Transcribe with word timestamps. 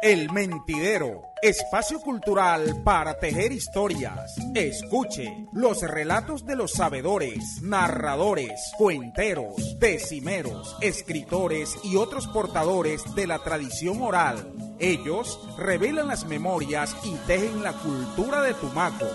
El 0.00 0.30
Mentidero, 0.30 1.22
espacio 1.42 2.00
cultural 2.00 2.82
para 2.84 3.18
tejer 3.18 3.50
historias. 3.50 4.36
Escuche 4.54 5.48
los 5.52 5.82
relatos 5.82 6.46
de 6.46 6.54
los 6.54 6.70
sabedores, 6.72 7.60
narradores, 7.62 8.72
cuenteros, 8.78 9.76
decimeros, 9.80 10.76
escritores 10.80 11.76
y 11.82 11.96
otros 11.96 12.28
portadores 12.28 13.12
de 13.16 13.26
la 13.26 13.40
tradición 13.40 14.00
oral. 14.00 14.52
Ellos 14.78 15.40
revelan 15.58 16.06
las 16.06 16.26
memorias 16.26 16.94
y 17.02 17.14
tejen 17.26 17.64
la 17.64 17.72
cultura 17.72 18.42
de 18.42 18.54
Tumaco. 18.54 19.08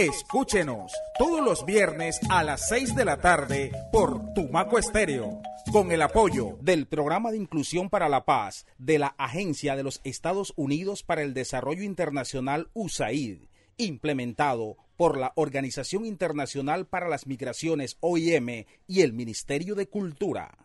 Escúchenos 0.00 0.94
todos 1.18 1.44
los 1.44 1.66
viernes 1.66 2.18
a 2.30 2.42
las 2.42 2.70
6 2.70 2.94
de 2.94 3.04
la 3.04 3.18
tarde 3.18 3.70
por 3.92 4.32
Tumaco 4.32 4.78
Estéreo 4.78 5.42
con 5.72 5.92
el 5.92 6.00
apoyo 6.00 6.56
del 6.62 6.86
Programa 6.86 7.30
de 7.30 7.36
Inclusión 7.36 7.90
para 7.90 8.08
la 8.08 8.24
Paz 8.24 8.64
de 8.78 8.98
la 8.98 9.08
Agencia 9.18 9.76
de 9.76 9.82
los 9.82 10.00
Estados 10.02 10.54
Unidos 10.56 11.02
para 11.02 11.20
el 11.20 11.34
Desarrollo 11.34 11.82
Internacional 11.82 12.70
USAID, 12.72 13.42
implementado 13.76 14.78
por 14.96 15.18
la 15.18 15.32
Organización 15.34 16.06
Internacional 16.06 16.86
para 16.86 17.06
las 17.06 17.26
Migraciones 17.26 17.98
OIM 18.00 18.64
y 18.86 19.02
el 19.02 19.12
Ministerio 19.12 19.74
de 19.74 19.86
Cultura. 19.86 20.56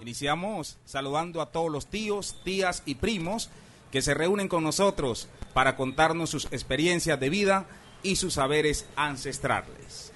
Iniciamos 0.00 0.78
saludando 0.84 1.42
a 1.42 1.50
todos 1.50 1.72
los 1.72 1.88
tíos, 1.88 2.40
tías 2.44 2.84
y 2.86 2.94
primos 2.94 3.50
que 3.90 4.02
se 4.02 4.14
reúnen 4.14 4.48
con 4.48 4.62
nosotros 4.62 5.28
para 5.54 5.76
contarnos 5.76 6.30
sus 6.30 6.46
experiencias 6.46 7.18
de 7.18 7.30
vida 7.30 7.66
y 8.02 8.16
sus 8.16 8.34
saberes 8.34 8.86
ancestrales. 8.96 10.12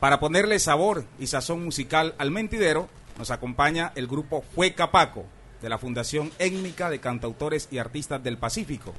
Para 0.00 0.20
ponerle 0.20 0.58
sabor 0.58 1.04
y 1.18 1.26
sazón 1.26 1.64
musical 1.64 2.14
al 2.18 2.30
mentidero, 2.30 2.88
nos 3.18 3.30
acompaña 3.30 3.92
el 3.96 4.06
grupo 4.06 4.44
Fue 4.54 4.74
Capaco, 4.74 5.24
de 5.60 5.68
la 5.68 5.78
Fundación 5.78 6.30
Étnica 6.38 6.88
de 6.88 7.00
Cantautores 7.00 7.68
y 7.70 7.78
Artistas 7.78 8.22
del 8.22 8.38
Pacífico, 8.38 8.94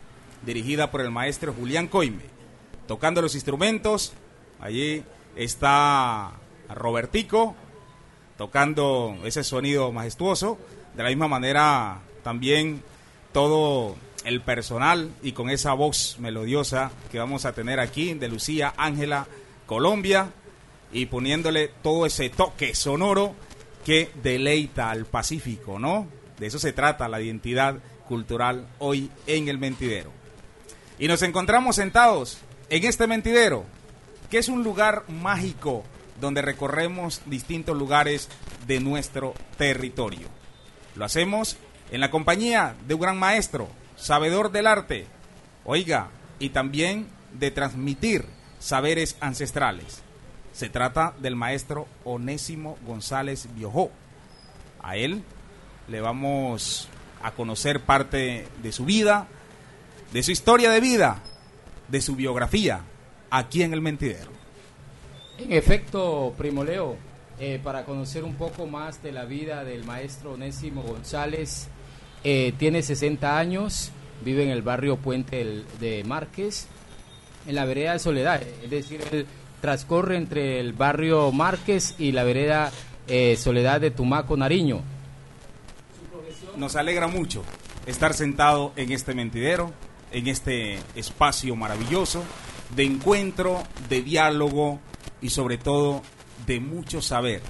dirigida 0.45 0.91
por 0.91 1.01
el 1.01 1.11
maestro 1.11 1.53
Julián 1.53 1.87
Coime. 1.87 2.23
Tocando 2.87 3.21
los 3.21 3.35
instrumentos, 3.35 4.13
allí 4.59 5.03
está 5.35 6.31
Robertico, 6.69 7.55
tocando 8.37 9.17
ese 9.23 9.43
sonido 9.43 9.91
majestuoso. 9.91 10.57
De 10.95 11.03
la 11.03 11.09
misma 11.09 11.27
manera, 11.27 11.99
también 12.23 12.83
todo 13.31 13.95
el 14.25 14.41
personal 14.41 15.11
y 15.21 15.31
con 15.31 15.49
esa 15.49 15.73
voz 15.73 16.17
melodiosa 16.19 16.91
que 17.11 17.19
vamos 17.19 17.45
a 17.45 17.53
tener 17.53 17.79
aquí 17.79 18.13
de 18.13 18.27
Lucía 18.27 18.73
Ángela 18.77 19.27
Colombia 19.65 20.31
y 20.91 21.05
poniéndole 21.05 21.69
todo 21.81 22.05
ese 22.05 22.29
toque 22.29 22.75
sonoro 22.75 23.35
que 23.85 24.11
deleita 24.21 24.89
al 24.89 25.05
Pacífico, 25.05 25.79
¿no? 25.79 26.07
De 26.39 26.47
eso 26.47 26.59
se 26.59 26.73
trata 26.73 27.07
la 27.07 27.21
identidad 27.21 27.77
cultural 28.07 28.67
hoy 28.79 29.11
en 29.27 29.47
el 29.49 29.57
mentidero. 29.57 30.11
Y 30.97 31.07
nos 31.07 31.21
encontramos 31.21 31.75
sentados 31.75 32.39
en 32.69 32.83
este 32.83 33.07
mentidero, 33.07 33.65
que 34.29 34.39
es 34.39 34.49
un 34.49 34.63
lugar 34.63 35.03
mágico 35.07 35.83
donde 36.19 36.41
recorremos 36.41 37.21
distintos 37.25 37.77
lugares 37.77 38.29
de 38.67 38.79
nuestro 38.79 39.33
territorio. 39.57 40.27
Lo 40.95 41.05
hacemos 41.05 41.57
en 41.91 42.01
la 42.01 42.11
compañía 42.11 42.75
de 42.87 42.93
un 42.93 43.01
gran 43.01 43.17
maestro, 43.17 43.67
sabedor 43.95 44.51
del 44.51 44.67
arte, 44.67 45.07
oiga, 45.65 46.09
y 46.39 46.49
también 46.49 47.07
de 47.33 47.51
transmitir 47.51 48.25
saberes 48.59 49.17
ancestrales. 49.19 50.01
Se 50.53 50.69
trata 50.69 51.13
del 51.19 51.35
maestro 51.35 51.87
Onésimo 52.03 52.77
González 52.85 53.47
Biojó. 53.55 53.91
A 54.81 54.95
él 54.97 55.23
le 55.87 56.01
vamos 56.01 56.87
a 57.21 57.31
conocer 57.31 57.81
parte 57.81 58.47
de 58.61 58.71
su 58.71 58.85
vida, 58.85 59.27
de 60.13 60.23
su 60.23 60.31
historia 60.31 60.71
de 60.71 60.79
vida, 60.79 61.21
de 61.87 62.01
su 62.01 62.15
biografía, 62.15 62.81
aquí 63.29 63.63
en 63.63 63.73
El 63.73 63.81
Mentidero. 63.81 64.31
En 65.37 65.53
efecto, 65.53 66.33
Primo 66.37 66.63
Leo, 66.63 66.97
eh, 67.39 67.59
para 67.63 67.85
conocer 67.85 68.23
un 68.23 68.35
poco 68.35 68.67
más 68.67 69.01
de 69.01 69.11
la 69.11 69.25
vida 69.25 69.63
del 69.63 69.85
maestro 69.85 70.33
Onésimo 70.33 70.83
González, 70.83 71.69
eh, 72.23 72.53
tiene 72.57 72.81
60 72.81 73.37
años, 73.37 73.91
vive 74.23 74.43
en 74.43 74.49
el 74.49 74.61
barrio 74.61 74.97
Puente 74.97 75.63
de 75.79 76.03
Márquez, 76.03 76.67
en 77.47 77.55
la 77.55 77.65
vereda 77.65 77.93
de 77.93 77.99
Soledad, 77.99 78.41
es 78.63 78.69
decir, 78.69 79.01
él 79.11 79.25
transcorre 79.61 80.17
entre 80.17 80.59
el 80.59 80.73
barrio 80.73 81.31
Márquez 81.31 81.95
y 81.97 82.11
la 82.11 82.23
vereda 82.23 82.71
eh, 83.07 83.35
Soledad 83.37 83.81
de 83.81 83.91
Tumaco, 83.91 84.37
Nariño. 84.37 84.81
Nos 86.57 86.75
alegra 86.75 87.07
mucho 87.07 87.43
estar 87.85 88.13
sentado 88.13 88.73
en 88.75 88.91
este 88.91 89.13
mentidero, 89.13 89.71
en 90.11 90.27
este 90.27 90.79
espacio 90.95 91.55
maravilloso 91.55 92.23
de 92.75 92.83
encuentro, 92.83 93.63
de 93.89 94.01
diálogo 94.01 94.79
y 95.21 95.29
sobre 95.29 95.57
todo 95.57 96.01
de 96.45 96.59
mucho 96.59 97.01
saber, 97.01 97.41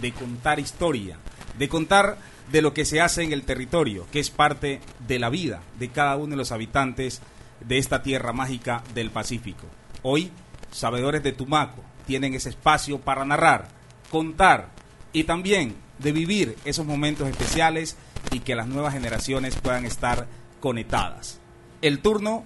de 0.00 0.12
contar 0.12 0.60
historia, 0.60 1.18
de 1.58 1.68
contar 1.68 2.18
de 2.50 2.62
lo 2.62 2.72
que 2.72 2.84
se 2.84 3.00
hace 3.00 3.22
en 3.22 3.32
el 3.32 3.42
territorio, 3.42 4.06
que 4.12 4.20
es 4.20 4.30
parte 4.30 4.80
de 5.06 5.18
la 5.18 5.30
vida 5.30 5.62
de 5.78 5.88
cada 5.88 6.16
uno 6.16 6.30
de 6.30 6.36
los 6.36 6.52
habitantes 6.52 7.20
de 7.60 7.78
esta 7.78 8.02
tierra 8.02 8.32
mágica 8.32 8.82
del 8.94 9.10
Pacífico. 9.10 9.66
Hoy 10.02 10.30
sabedores 10.70 11.22
de 11.22 11.32
Tumaco 11.32 11.82
tienen 12.06 12.34
ese 12.34 12.50
espacio 12.50 13.00
para 13.00 13.24
narrar, 13.24 13.68
contar 14.10 14.68
y 15.12 15.24
también 15.24 15.74
de 15.98 16.12
vivir 16.12 16.56
esos 16.64 16.86
momentos 16.86 17.28
especiales 17.28 17.96
y 18.30 18.40
que 18.40 18.54
las 18.54 18.68
nuevas 18.68 18.92
generaciones 18.92 19.56
puedan 19.56 19.84
estar 19.84 20.26
conectadas. 20.60 21.40
El 21.82 22.00
turno 22.00 22.44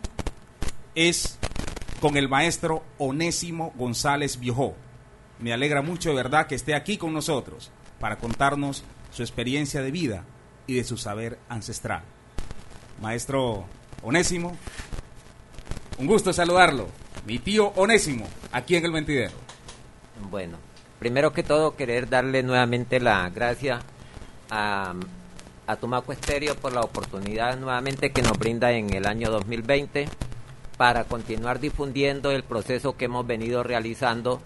es 0.94 1.39
con 2.00 2.16
el 2.16 2.28
maestro 2.28 2.84
Onésimo 2.99 3.72
González 3.77 4.39
Biojó. 4.39 4.75
Me 5.39 5.53
alegra 5.53 5.83
mucho 5.83 6.10
de 6.10 6.16
verdad 6.16 6.47
que 6.47 6.55
esté 6.55 6.75
aquí 6.75 6.97
con 6.97 7.12
nosotros 7.12 7.71
para 7.99 8.16
contarnos 8.16 8.84
su 9.10 9.22
experiencia 9.22 9.82
de 9.82 9.91
vida 9.91 10.25
y 10.66 10.75
de 10.75 10.84
su 10.84 10.97
saber 10.97 11.38
ancestral. 11.48 12.03
Maestro 13.00 13.65
Onésimo, 14.03 14.56
un 15.98 16.06
gusto 16.06 16.32
saludarlo 16.32 16.88
mi 17.26 17.38
tío 17.38 17.69
Onésimo, 17.76 18.26
aquí 18.53 18.76
en 18.76 18.84
el 18.84 18.93
Mentidero. 18.93 19.32
Bueno, 20.31 20.59
primero 20.98 21.32
que 21.32 21.43
todo 21.43 21.76
querer 21.76 22.09
darle 22.09 22.43
nuevamente 22.43 23.00
la 23.00 23.28
gracia 23.31 23.81
a, 24.50 24.94
a 25.66 25.77
Tumaco 25.77 26.12
Estéreo 26.12 26.54
por 26.56 26.72
la 26.72 26.81
oportunidad 26.81 27.59
nuevamente 27.59 28.10
que 28.10 28.22
nos 28.22 28.38
brinda 28.38 28.72
en 28.72 28.92
el 28.92 29.06
año 29.06 29.31
2020 29.31 30.09
para 30.77 31.04
continuar 31.04 31.60
difundiendo 31.60 32.31
el 32.31 32.42
proceso 32.42 32.97
que 32.97 33.04
hemos 33.04 33.27
venido 33.27 33.62
realizando 33.62 34.41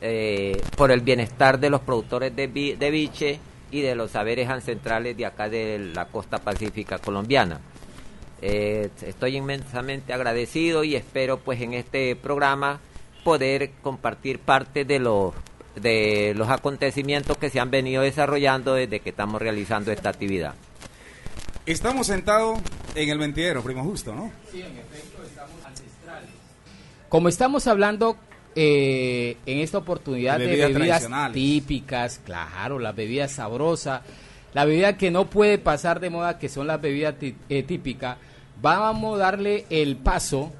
eh, 0.00 0.60
por 0.76 0.90
el 0.90 1.00
bienestar 1.00 1.58
de 1.58 1.70
los 1.70 1.80
productores 1.80 2.34
de, 2.34 2.46
de 2.46 2.90
biche 2.90 3.40
y 3.72 3.80
de 3.80 3.96
los 3.96 4.12
saberes 4.12 4.48
ancestrales 4.48 5.16
de 5.16 5.26
acá 5.26 5.48
de 5.48 5.90
la 5.94 6.04
costa 6.04 6.38
pacífica 6.38 6.98
colombiana. 6.98 7.58
Eh, 8.42 8.90
estoy 9.02 9.36
inmensamente 9.36 10.12
agradecido 10.12 10.84
y 10.84 10.94
espero 10.94 11.38
pues 11.38 11.60
en 11.60 11.74
este 11.74 12.14
programa 12.14 12.80
poder 13.24 13.70
compartir 13.82 14.38
parte 14.38 14.84
de 14.84 14.98
los 14.98 15.32
de 15.76 16.34
los 16.36 16.50
acontecimientos 16.50 17.38
que 17.38 17.48
se 17.48 17.58
han 17.58 17.70
venido 17.70 18.02
desarrollando 18.02 18.74
desde 18.74 19.00
que 19.00 19.10
estamos 19.10 19.40
realizando 19.40 19.90
esta 19.90 20.10
actividad. 20.10 20.54
Estamos 21.64 22.08
sentados 22.08 22.58
en 22.94 23.08
el 23.08 23.18
mentidero, 23.18 23.62
primo 23.62 23.82
justo, 23.84 24.14
¿no? 24.14 24.30
Sí, 24.50 24.60
en 24.60 24.76
efecto, 24.76 25.22
estamos 25.22 25.64
ancestrales. 25.64 26.28
Como 27.08 27.28
estamos 27.28 27.66
hablando 27.66 28.18
eh, 28.54 29.36
en 29.46 29.58
esta 29.58 29.78
oportunidad 29.78 30.38
de 30.38 30.46
bebidas 30.46 31.08
típicas, 31.32 32.20
claro, 32.24 32.78
las 32.78 32.94
bebidas 32.94 33.32
sabrosas, 33.32 34.02
la 34.54 34.64
bebida 34.64 34.96
que 34.96 35.10
no 35.10 35.30
puede 35.30 35.58
pasar 35.58 36.00
de 36.00 36.10
moda, 36.10 36.38
que 36.38 36.48
son 36.48 36.66
las 36.66 36.80
bebidas 36.80 37.14
eh, 37.20 37.62
típicas, 37.62 38.18
Vamos 38.62 39.16
a 39.16 39.24
darle 39.24 39.64
el 39.70 39.96
paso 39.96 40.52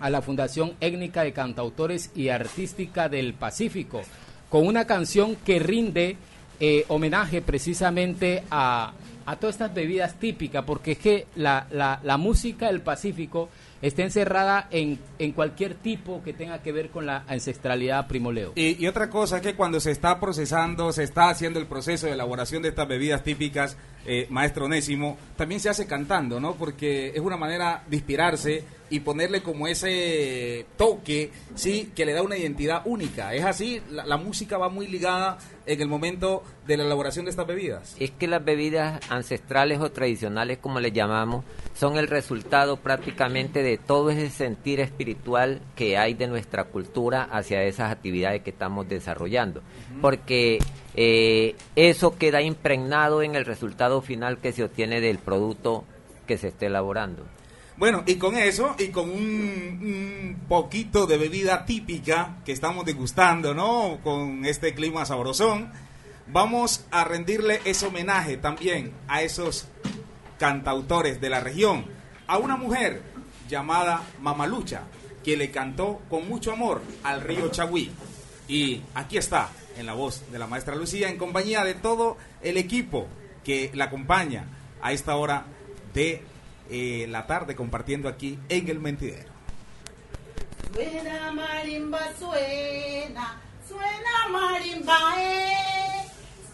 a 0.00 0.08
la 0.08 0.22
Fundación 0.22 0.72
Étnica 0.80 1.24
de 1.24 1.34
Cantautores 1.34 2.10
y 2.14 2.30
Artística 2.30 3.10
del 3.10 3.34
Pacífico 3.34 4.00
con 4.48 4.66
una 4.66 4.86
canción 4.86 5.36
que 5.36 5.58
rinde 5.58 6.16
eh, 6.58 6.86
homenaje 6.88 7.42
precisamente 7.42 8.44
a, 8.50 8.94
a, 9.26 9.36
todas 9.36 9.56
estas 9.56 9.74
bebidas 9.74 10.14
típicas, 10.14 10.64
porque 10.64 10.92
es 10.92 10.98
que 10.98 11.26
la, 11.36 11.66
la, 11.70 12.00
la 12.02 12.16
música 12.16 12.68
del 12.68 12.80
Pacífico 12.80 13.50
está 13.82 14.02
encerrada 14.02 14.68
en, 14.70 14.98
en, 15.18 15.32
cualquier 15.32 15.74
tipo 15.74 16.22
que 16.22 16.32
tenga 16.32 16.62
que 16.62 16.72
ver 16.72 16.90
con 16.90 17.06
la 17.06 17.24
ancestralidad 17.28 18.06
primoleo. 18.06 18.52
Y, 18.54 18.82
y, 18.82 18.86
otra 18.86 19.08
cosa 19.10 19.36
es 19.36 19.42
que 19.42 19.54
cuando 19.54 19.80
se 19.80 19.90
está 19.90 20.18
procesando, 20.18 20.92
se 20.92 21.04
está 21.04 21.28
haciendo 21.28 21.58
el 21.60 21.66
proceso 21.66 22.06
de 22.06 22.12
elaboración 22.12 22.62
de 22.62 22.70
estas 22.70 22.88
bebidas 22.88 23.22
típicas, 23.22 23.76
eh, 24.06 24.26
maestro 24.30 24.66
Onésimo, 24.66 25.18
también 25.36 25.60
se 25.60 25.68
hace 25.68 25.86
cantando, 25.86 26.40
¿no? 26.40 26.54
Porque 26.54 27.08
es 27.14 27.20
una 27.20 27.36
manera 27.36 27.84
de 27.88 27.96
inspirarse 27.96 28.64
y 28.90 29.00
ponerle 29.00 29.42
como 29.42 29.66
ese 29.66 30.66
toque, 30.76 31.30
sí, 31.54 31.92
que 31.94 32.06
le 32.06 32.12
da 32.12 32.22
una 32.22 32.36
identidad 32.36 32.82
única. 32.84 33.34
Es 33.34 33.44
así, 33.44 33.82
la, 33.90 34.16
música 34.16 34.58
va 34.58 34.68
muy 34.68 34.86
ligada 34.86 35.38
en 35.66 35.80
el 35.80 35.88
momento 35.88 36.42
de 36.66 36.76
la 36.76 36.84
elaboración 36.84 37.26
de 37.26 37.30
estas 37.30 37.46
bebidas. 37.46 37.96
Es 38.00 38.10
que 38.10 38.26
las 38.26 38.44
bebidas 38.44 39.00
ancestrales 39.10 39.80
o 39.80 39.92
tradicionales, 39.92 40.58
como 40.58 40.80
le 40.80 40.92
llamamos, 40.92 41.44
son 41.74 41.98
el 41.98 42.08
resultado 42.08 42.78
prácticamente 42.78 43.62
de 43.62 43.78
todo 43.78 44.10
ese 44.10 44.30
sentir 44.30 44.80
espiritual 44.80 45.60
que 45.76 45.98
hay 45.98 46.14
de 46.14 46.26
nuestra 46.26 46.64
cultura 46.64 47.24
hacia 47.24 47.62
esas 47.64 47.92
actividades 47.92 48.42
que 48.42 48.50
estamos 48.50 48.88
desarrollando. 48.88 49.62
Porque 50.00 50.58
eh, 50.94 51.54
eso 51.76 52.16
queda 52.18 52.42
impregnado 52.42 53.22
en 53.22 53.34
el 53.34 53.44
resultado 53.44 54.02
final 54.02 54.38
que 54.38 54.52
se 54.52 54.64
obtiene 54.64 55.00
del 55.00 55.18
producto 55.18 55.84
que 56.26 56.38
se 56.38 56.48
esté 56.48 56.66
elaborando. 56.66 57.24
Bueno, 57.78 58.02
y 58.06 58.16
con 58.16 58.36
eso, 58.36 58.74
y 58.76 58.88
con 58.88 59.08
un, 59.08 60.36
poquito 60.48 61.06
de 61.06 61.16
bebida 61.16 61.64
típica 61.64 62.38
que 62.44 62.50
estamos 62.50 62.84
degustando, 62.84 63.54
¿no? 63.54 64.00
Con 64.02 64.44
este 64.44 64.74
clima 64.74 65.06
sabrosón, 65.06 65.70
vamos 66.26 66.84
a 66.90 67.04
rendirle 67.04 67.60
ese 67.64 67.86
homenaje 67.86 68.36
también 68.36 68.92
a 69.06 69.22
esos 69.22 69.68
cantautores 70.40 71.20
de 71.20 71.30
la 71.30 71.38
región, 71.38 71.86
a 72.26 72.38
una 72.38 72.56
mujer 72.56 73.02
llamada 73.48 74.02
Mamalucha, 74.20 74.82
que 75.22 75.36
le 75.36 75.52
cantó 75.52 76.00
con 76.10 76.28
mucho 76.28 76.50
amor 76.50 76.82
al 77.04 77.20
río 77.20 77.48
Chagüí. 77.48 77.92
Y 78.48 78.82
aquí 78.94 79.18
está, 79.18 79.50
en 79.78 79.86
la 79.86 79.94
voz 79.94 80.30
de 80.30 80.38
la 80.38 80.46
maestra 80.46 80.74
Lucía, 80.74 81.08
en 81.08 81.16
compañía 81.16 81.64
de 81.64 81.74
todo 81.74 82.16
el 82.42 82.56
equipo 82.56 83.06
que 83.44 83.70
la 83.74 83.84
acompaña 83.84 84.46
a 84.82 84.92
esta 84.92 85.16
hora 85.16 85.44
de 85.94 86.22
eh, 86.70 87.06
la 87.08 87.26
tarde 87.26 87.56
compartiendo 87.56 88.08
aquí 88.08 88.38
en 88.48 88.68
el 88.68 88.80
mentidero. 88.80 89.30
Suena 90.74 91.32
marimba, 91.32 92.00
suena, 92.18 93.40
suena 93.66 94.28
marimba, 94.30 94.98
eh. 95.18 96.04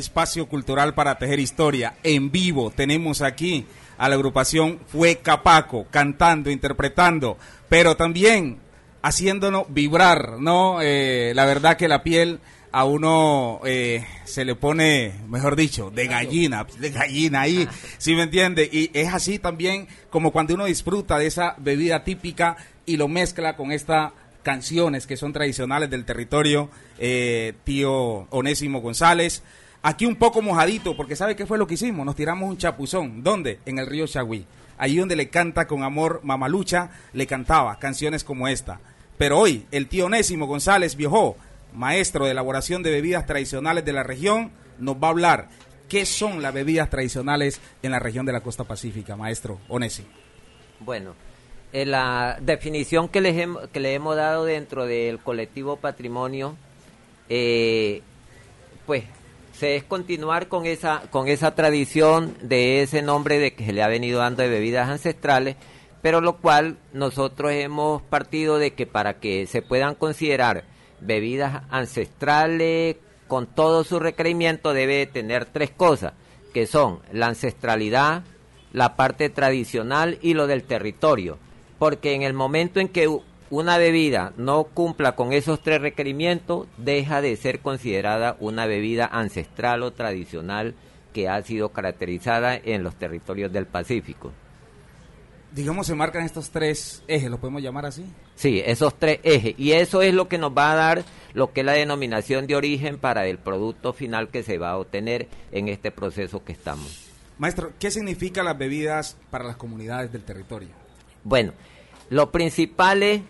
espacio 0.00 0.46
cultural 0.48 0.94
para 0.94 1.18
tejer 1.18 1.38
historia. 1.38 1.94
En 2.02 2.30
vivo 2.30 2.70
tenemos 2.70 3.22
aquí 3.22 3.66
a 3.98 4.08
la 4.08 4.16
agrupación 4.16 4.80
Fue 4.88 5.18
Capaco, 5.18 5.86
cantando, 5.90 6.50
interpretando, 6.50 7.36
pero 7.68 7.96
también 7.96 8.58
haciéndonos 9.02 9.64
vibrar, 9.68 10.40
¿no? 10.40 10.80
Eh, 10.82 11.32
la 11.34 11.44
verdad 11.44 11.76
que 11.76 11.88
la 11.88 12.02
piel 12.02 12.40
a 12.72 12.84
uno 12.84 13.60
eh, 13.64 14.04
se 14.24 14.44
le 14.44 14.54
pone, 14.54 15.12
mejor 15.28 15.56
dicho, 15.56 15.90
de 15.90 16.06
gallina, 16.06 16.66
de 16.78 16.90
gallina 16.90 17.42
ahí, 17.42 17.68
¿sí 17.98 18.14
me 18.14 18.22
entiende? 18.22 18.68
Y 18.70 18.90
es 18.94 19.12
así 19.12 19.38
también 19.38 19.88
como 20.08 20.30
cuando 20.30 20.54
uno 20.54 20.66
disfruta 20.66 21.18
de 21.18 21.26
esa 21.26 21.54
bebida 21.58 22.04
típica 22.04 22.56
y 22.86 22.96
lo 22.96 23.08
mezcla 23.08 23.56
con 23.56 23.72
estas 23.72 24.12
canciones 24.42 25.06
que 25.06 25.16
son 25.16 25.32
tradicionales 25.32 25.90
del 25.90 26.04
territorio, 26.04 26.70
eh, 26.98 27.54
tío 27.64 28.26
Onésimo 28.30 28.80
González, 28.80 29.42
Aquí 29.82 30.04
un 30.04 30.16
poco 30.16 30.42
mojadito, 30.42 30.94
porque 30.94 31.16
¿sabe 31.16 31.34
qué 31.34 31.46
fue 31.46 31.56
lo 31.56 31.66
que 31.66 31.74
hicimos? 31.74 32.04
Nos 32.04 32.16
tiramos 32.16 32.50
un 32.50 32.58
chapuzón. 32.58 33.22
¿Dónde? 33.22 33.60
En 33.64 33.78
el 33.78 33.86
río 33.86 34.06
Chagüí. 34.06 34.44
Allí 34.76 34.98
donde 34.98 35.16
le 35.16 35.30
canta 35.30 35.66
con 35.66 35.82
amor 35.82 36.20
Mamalucha, 36.22 36.90
le 37.12 37.26
cantaba 37.26 37.78
canciones 37.78 38.22
como 38.22 38.46
esta. 38.46 38.80
Pero 39.16 39.38
hoy 39.38 39.66
el 39.70 39.88
tío 39.88 40.06
Onésimo 40.06 40.46
González 40.46 40.96
viajó, 40.96 41.36
maestro 41.72 42.26
de 42.26 42.32
elaboración 42.32 42.82
de 42.82 42.90
bebidas 42.90 43.26
tradicionales 43.26 43.84
de 43.84 43.92
la 43.92 44.02
región, 44.02 44.52
nos 44.78 44.96
va 44.96 45.08
a 45.08 45.10
hablar 45.10 45.48
qué 45.88 46.06
son 46.06 46.40
las 46.40 46.54
bebidas 46.54 46.88
tradicionales 46.88 47.60
en 47.82 47.90
la 47.90 47.98
región 47.98 48.24
de 48.26 48.32
la 48.32 48.40
costa 48.40 48.64
pacífica, 48.64 49.16
maestro 49.16 49.60
Onésimo. 49.68 50.08
Bueno, 50.80 51.14
en 51.72 51.90
la 51.90 52.38
definición 52.40 53.08
que, 53.08 53.20
les 53.20 53.48
que 53.72 53.80
le 53.80 53.94
hemos 53.94 54.16
dado 54.16 54.44
dentro 54.44 54.86
del 54.86 55.18
colectivo 55.18 55.76
patrimonio, 55.76 56.56
eh, 57.28 58.02
pues 58.86 59.04
es 59.62 59.84
continuar 59.84 60.48
con 60.48 60.66
esa, 60.66 61.02
con 61.10 61.28
esa 61.28 61.54
tradición 61.54 62.36
de 62.42 62.82
ese 62.82 63.02
nombre 63.02 63.38
de 63.38 63.54
que 63.54 63.66
se 63.66 63.72
le 63.72 63.82
ha 63.82 63.88
venido 63.88 64.20
dando 64.20 64.42
de 64.42 64.48
bebidas 64.48 64.88
ancestrales, 64.88 65.56
pero 66.02 66.20
lo 66.20 66.38
cual 66.38 66.78
nosotros 66.92 67.52
hemos 67.52 68.02
partido 68.02 68.58
de 68.58 68.72
que 68.72 68.86
para 68.86 69.20
que 69.20 69.46
se 69.46 69.62
puedan 69.62 69.94
considerar 69.94 70.64
bebidas 71.00 71.62
ancestrales 71.70 72.96
con 73.28 73.46
todo 73.46 73.84
su 73.84 74.00
requerimiento 74.00 74.72
debe 74.72 75.06
tener 75.06 75.44
tres 75.44 75.70
cosas, 75.70 76.14
que 76.52 76.66
son 76.66 77.00
la 77.12 77.28
ancestralidad, 77.28 78.24
la 78.72 78.96
parte 78.96 79.30
tradicional 79.30 80.18
y 80.20 80.34
lo 80.34 80.46
del 80.46 80.64
territorio. 80.64 81.38
Porque 81.78 82.14
en 82.14 82.22
el 82.22 82.34
momento 82.34 82.80
en 82.80 82.88
que 82.88 83.08
una 83.50 83.78
bebida 83.78 84.32
no 84.36 84.64
cumpla 84.64 85.16
con 85.16 85.32
esos 85.32 85.62
tres 85.62 85.80
requerimientos, 85.80 86.68
deja 86.76 87.20
de 87.20 87.36
ser 87.36 87.60
considerada 87.60 88.36
una 88.40 88.66
bebida 88.66 89.06
ancestral 89.06 89.82
o 89.82 89.92
tradicional 89.92 90.74
que 91.12 91.28
ha 91.28 91.42
sido 91.42 91.70
caracterizada 91.70 92.54
en 92.56 92.84
los 92.84 92.94
territorios 92.94 93.52
del 93.52 93.66
Pacífico. 93.66 94.32
Digamos, 95.52 95.88
se 95.88 95.96
marcan 95.96 96.24
estos 96.24 96.50
tres 96.50 97.02
ejes, 97.08 97.28
¿lo 97.28 97.38
podemos 97.38 97.60
llamar 97.60 97.84
así? 97.84 98.04
Sí, 98.36 98.62
esos 98.64 98.96
tres 98.96 99.18
ejes. 99.24 99.54
Y 99.58 99.72
eso 99.72 100.00
es 100.00 100.14
lo 100.14 100.28
que 100.28 100.38
nos 100.38 100.56
va 100.56 100.70
a 100.70 100.76
dar 100.76 101.04
lo 101.34 101.52
que 101.52 101.60
es 101.60 101.66
la 101.66 101.72
denominación 101.72 102.46
de 102.46 102.54
origen 102.54 102.98
para 102.98 103.26
el 103.26 103.38
producto 103.38 103.92
final 103.92 104.28
que 104.28 104.44
se 104.44 104.58
va 104.58 104.70
a 104.70 104.78
obtener 104.78 105.28
en 105.50 105.68
este 105.68 105.90
proceso 105.90 106.44
que 106.44 106.52
estamos. 106.52 107.08
Maestro, 107.38 107.72
¿qué 107.80 107.90
significan 107.90 108.44
las 108.44 108.58
bebidas 108.58 109.16
para 109.30 109.44
las 109.44 109.56
comunidades 109.56 110.12
del 110.12 110.22
territorio? 110.22 110.68
Bueno, 111.24 111.52
lo 112.10 112.32
principal 112.32 113.04
es, 113.04 113.22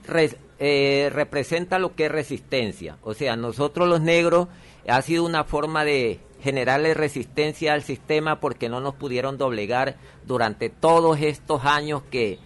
eh, 0.59 1.11
representa 1.13 1.79
lo 1.79 1.95
que 1.95 2.07
es 2.07 2.13
resistencia. 2.13 2.97
O 3.03 3.15
sea, 3.15 3.37
nosotros 3.37 3.89
los 3.89 4.01
negros 4.01 4.49
ha 4.89 5.01
sido 5.03 5.25
una 5.25 5.45
forma 5.45 5.85
de 5.85 6.19
generarle 6.43 6.95
resistencia 6.95 7.75
al 7.75 7.83
sistema 7.83 8.41
porque 8.41 8.71
no 8.71 8.81
nos 8.81 8.95
pudieron 8.95 9.37
doblegar 9.37 9.97
durante 10.27 10.71
todos 10.71 11.21
estos 11.21 11.67
años 11.67 12.03
que, 12.11 12.39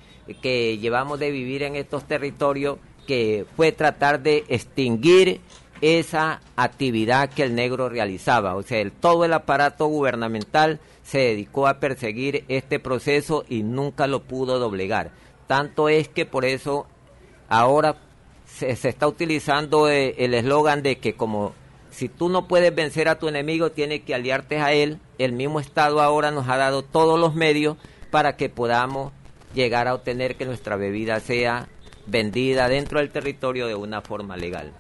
que 0.42 0.78
llevamos 0.78 1.20
de 1.20 1.30
vivir 1.30 1.62
en 1.62 1.76
estos 1.76 2.04
territorios, 2.04 2.78
que 3.06 3.46
fue 3.56 3.70
tratar 3.70 4.20
de 4.20 4.44
extinguir 4.48 5.40
esa 5.80 6.40
actividad 6.56 7.30
que 7.30 7.44
el 7.44 7.54
negro 7.54 7.88
realizaba. 7.88 8.56
O 8.56 8.62
sea, 8.62 8.84
todo 9.00 9.24
el 9.24 9.32
aparato 9.34 9.86
gubernamental 9.86 10.80
se 11.04 11.18
dedicó 11.18 11.68
a 11.68 11.78
perseguir 11.78 12.44
este 12.48 12.80
proceso 12.80 13.44
y 13.48 13.62
nunca 13.62 14.08
lo 14.08 14.22
pudo 14.22 14.58
doblegar. 14.58 15.12
Tanto 15.46 15.88
es 15.88 16.08
que 16.08 16.26
por 16.26 16.44
eso 16.44 16.86
ahora 17.48 17.96
se, 18.46 18.70
está 18.70 19.06
utilizando 19.06 19.88
eh, 19.88 20.14
el 20.18 20.34
eslogan 20.34 20.82
de 20.82 20.98
que 20.98 21.14
como 21.14 21.54
si 21.90 22.08
tú 22.08 22.28
no 22.28 22.48
puedes 22.48 22.74
vencer 22.74 23.08
a 23.08 23.18
tu 23.18 23.28
enemigo, 23.28 23.70
tienes 23.70 24.02
que 24.02 24.14
aliarte 24.14 24.58
a 24.58 24.72
él. 24.72 24.98
El 25.18 25.32
mismo 25.32 25.60
Estado 25.60 26.02
ahora 26.02 26.32
nos 26.32 26.48
ha 26.48 26.56
dado 26.56 26.82
todos 26.82 27.20
los 27.20 27.34
medios 27.34 27.76
para 28.10 28.36
que 28.36 28.48
podamos 28.48 29.12
llegar 29.54 29.86
a 29.86 29.94
obtener 29.94 30.36
que 30.36 30.44
nuestra 30.44 30.76
bebida 30.76 31.20
sea 31.20 31.68
vendida 32.06 32.68
dentro 32.68 32.98
del 32.98 33.10
territorio 33.10 33.68
de 33.68 33.76
una 33.76 34.00
forma 34.00 34.36
legal. 34.36 34.72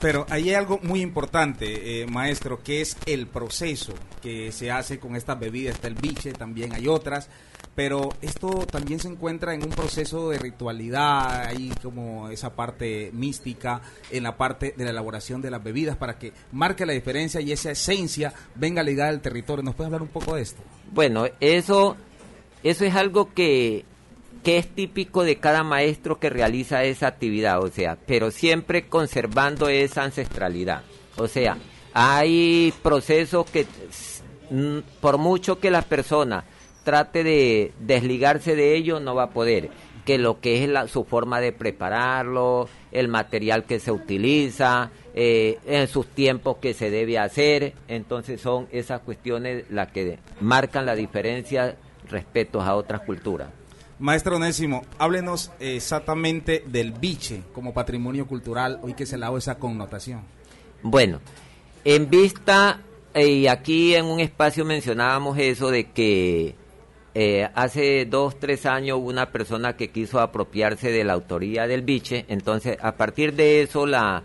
Pero 0.00 0.26
hay 0.28 0.52
algo 0.52 0.78
muy 0.82 1.00
importante, 1.00 2.02
eh, 2.02 2.06
maestro, 2.06 2.62
que 2.62 2.82
es 2.82 2.98
el 3.06 3.26
proceso 3.26 3.94
que 4.20 4.52
se 4.52 4.70
hace 4.70 4.98
con 4.98 5.16
estas 5.16 5.40
bebidas. 5.40 5.76
Está 5.76 5.88
el 5.88 5.94
biche, 5.94 6.32
también 6.34 6.74
hay 6.74 6.88
otras 6.88 7.30
pero 7.74 8.10
esto 8.22 8.66
también 8.70 9.00
se 9.00 9.08
encuentra 9.08 9.54
en 9.54 9.64
un 9.64 9.70
proceso 9.70 10.30
de 10.30 10.38
ritualidad, 10.38 11.46
ahí 11.46 11.72
como 11.82 12.28
esa 12.28 12.54
parte 12.54 13.10
mística, 13.12 13.80
en 14.10 14.22
la 14.22 14.36
parte 14.36 14.74
de 14.76 14.84
la 14.84 14.90
elaboración 14.90 15.42
de 15.42 15.50
las 15.50 15.62
bebidas, 15.62 15.96
para 15.96 16.18
que 16.18 16.32
marque 16.52 16.86
la 16.86 16.92
diferencia 16.92 17.40
y 17.40 17.52
esa 17.52 17.72
esencia 17.72 18.32
venga 18.54 18.82
ligada 18.82 19.10
al 19.10 19.20
territorio. 19.20 19.64
¿Nos 19.64 19.74
puede 19.74 19.86
hablar 19.86 20.02
un 20.02 20.08
poco 20.08 20.36
de 20.36 20.42
esto? 20.42 20.62
Bueno, 20.92 21.26
eso, 21.40 21.96
eso 22.62 22.84
es 22.84 22.94
algo 22.94 23.34
que, 23.34 23.84
que 24.44 24.58
es 24.58 24.68
típico 24.68 25.24
de 25.24 25.36
cada 25.36 25.64
maestro 25.64 26.20
que 26.20 26.30
realiza 26.30 26.84
esa 26.84 27.08
actividad, 27.08 27.60
o 27.60 27.68
sea, 27.68 27.98
pero 28.06 28.30
siempre 28.30 28.86
conservando 28.88 29.68
esa 29.68 30.04
ancestralidad. 30.04 30.82
O 31.16 31.26
sea, 31.26 31.58
hay 31.92 32.72
procesos 32.82 33.50
que, 33.50 33.66
por 35.00 35.18
mucho 35.18 35.58
que 35.58 35.70
las 35.70 35.84
personas 35.84 36.44
trate 36.84 37.24
de 37.24 37.72
desligarse 37.80 38.54
de 38.54 38.76
ello, 38.76 39.00
no 39.00 39.14
va 39.14 39.24
a 39.24 39.30
poder. 39.30 39.70
Que 40.04 40.18
lo 40.18 40.40
que 40.40 40.62
es 40.62 40.68
la, 40.68 40.86
su 40.86 41.04
forma 41.04 41.40
de 41.40 41.52
prepararlo, 41.52 42.68
el 42.92 43.08
material 43.08 43.64
que 43.64 43.80
se 43.80 43.90
utiliza, 43.90 44.90
eh, 45.14 45.58
en 45.66 45.88
sus 45.88 46.06
tiempos 46.08 46.58
que 46.58 46.74
se 46.74 46.90
debe 46.90 47.18
hacer. 47.18 47.72
Entonces 47.88 48.40
son 48.40 48.68
esas 48.70 49.00
cuestiones 49.00 49.64
las 49.70 49.90
que 49.90 50.18
marcan 50.40 50.86
la 50.86 50.94
diferencia 50.94 51.76
respecto 52.10 52.60
a 52.60 52.74
otras 52.74 53.00
culturas. 53.00 53.48
Maestro 53.98 54.36
Onésimo, 54.36 54.82
háblenos 54.98 55.52
exactamente 55.60 56.64
del 56.66 56.92
biche 56.92 57.42
como 57.52 57.72
patrimonio 57.72 58.26
cultural, 58.26 58.80
hoy 58.82 58.94
que 58.94 59.06
se 59.06 59.16
le 59.16 59.24
ha 59.24 59.28
dado 59.28 59.38
esa 59.38 59.54
connotación. 59.54 60.22
Bueno, 60.82 61.20
en 61.84 62.10
vista, 62.10 62.80
eh, 63.14 63.28
y 63.28 63.46
aquí 63.46 63.94
en 63.94 64.06
un 64.06 64.20
espacio 64.20 64.64
mencionábamos 64.64 65.38
eso 65.38 65.70
de 65.70 65.90
que 65.92 66.56
eh, 67.14 67.48
hace 67.54 68.06
dos, 68.06 68.40
tres 68.40 68.66
años 68.66 68.98
hubo 68.98 69.08
una 69.08 69.30
persona 69.30 69.76
que 69.76 69.90
quiso 69.90 70.18
apropiarse 70.18 70.90
de 70.90 71.04
la 71.04 71.12
autoría 71.12 71.68
del 71.68 71.82
biche, 71.82 72.24
entonces 72.28 72.76
a 72.82 72.96
partir 72.96 73.34
de 73.34 73.62
eso 73.62 73.86
la, 73.86 74.24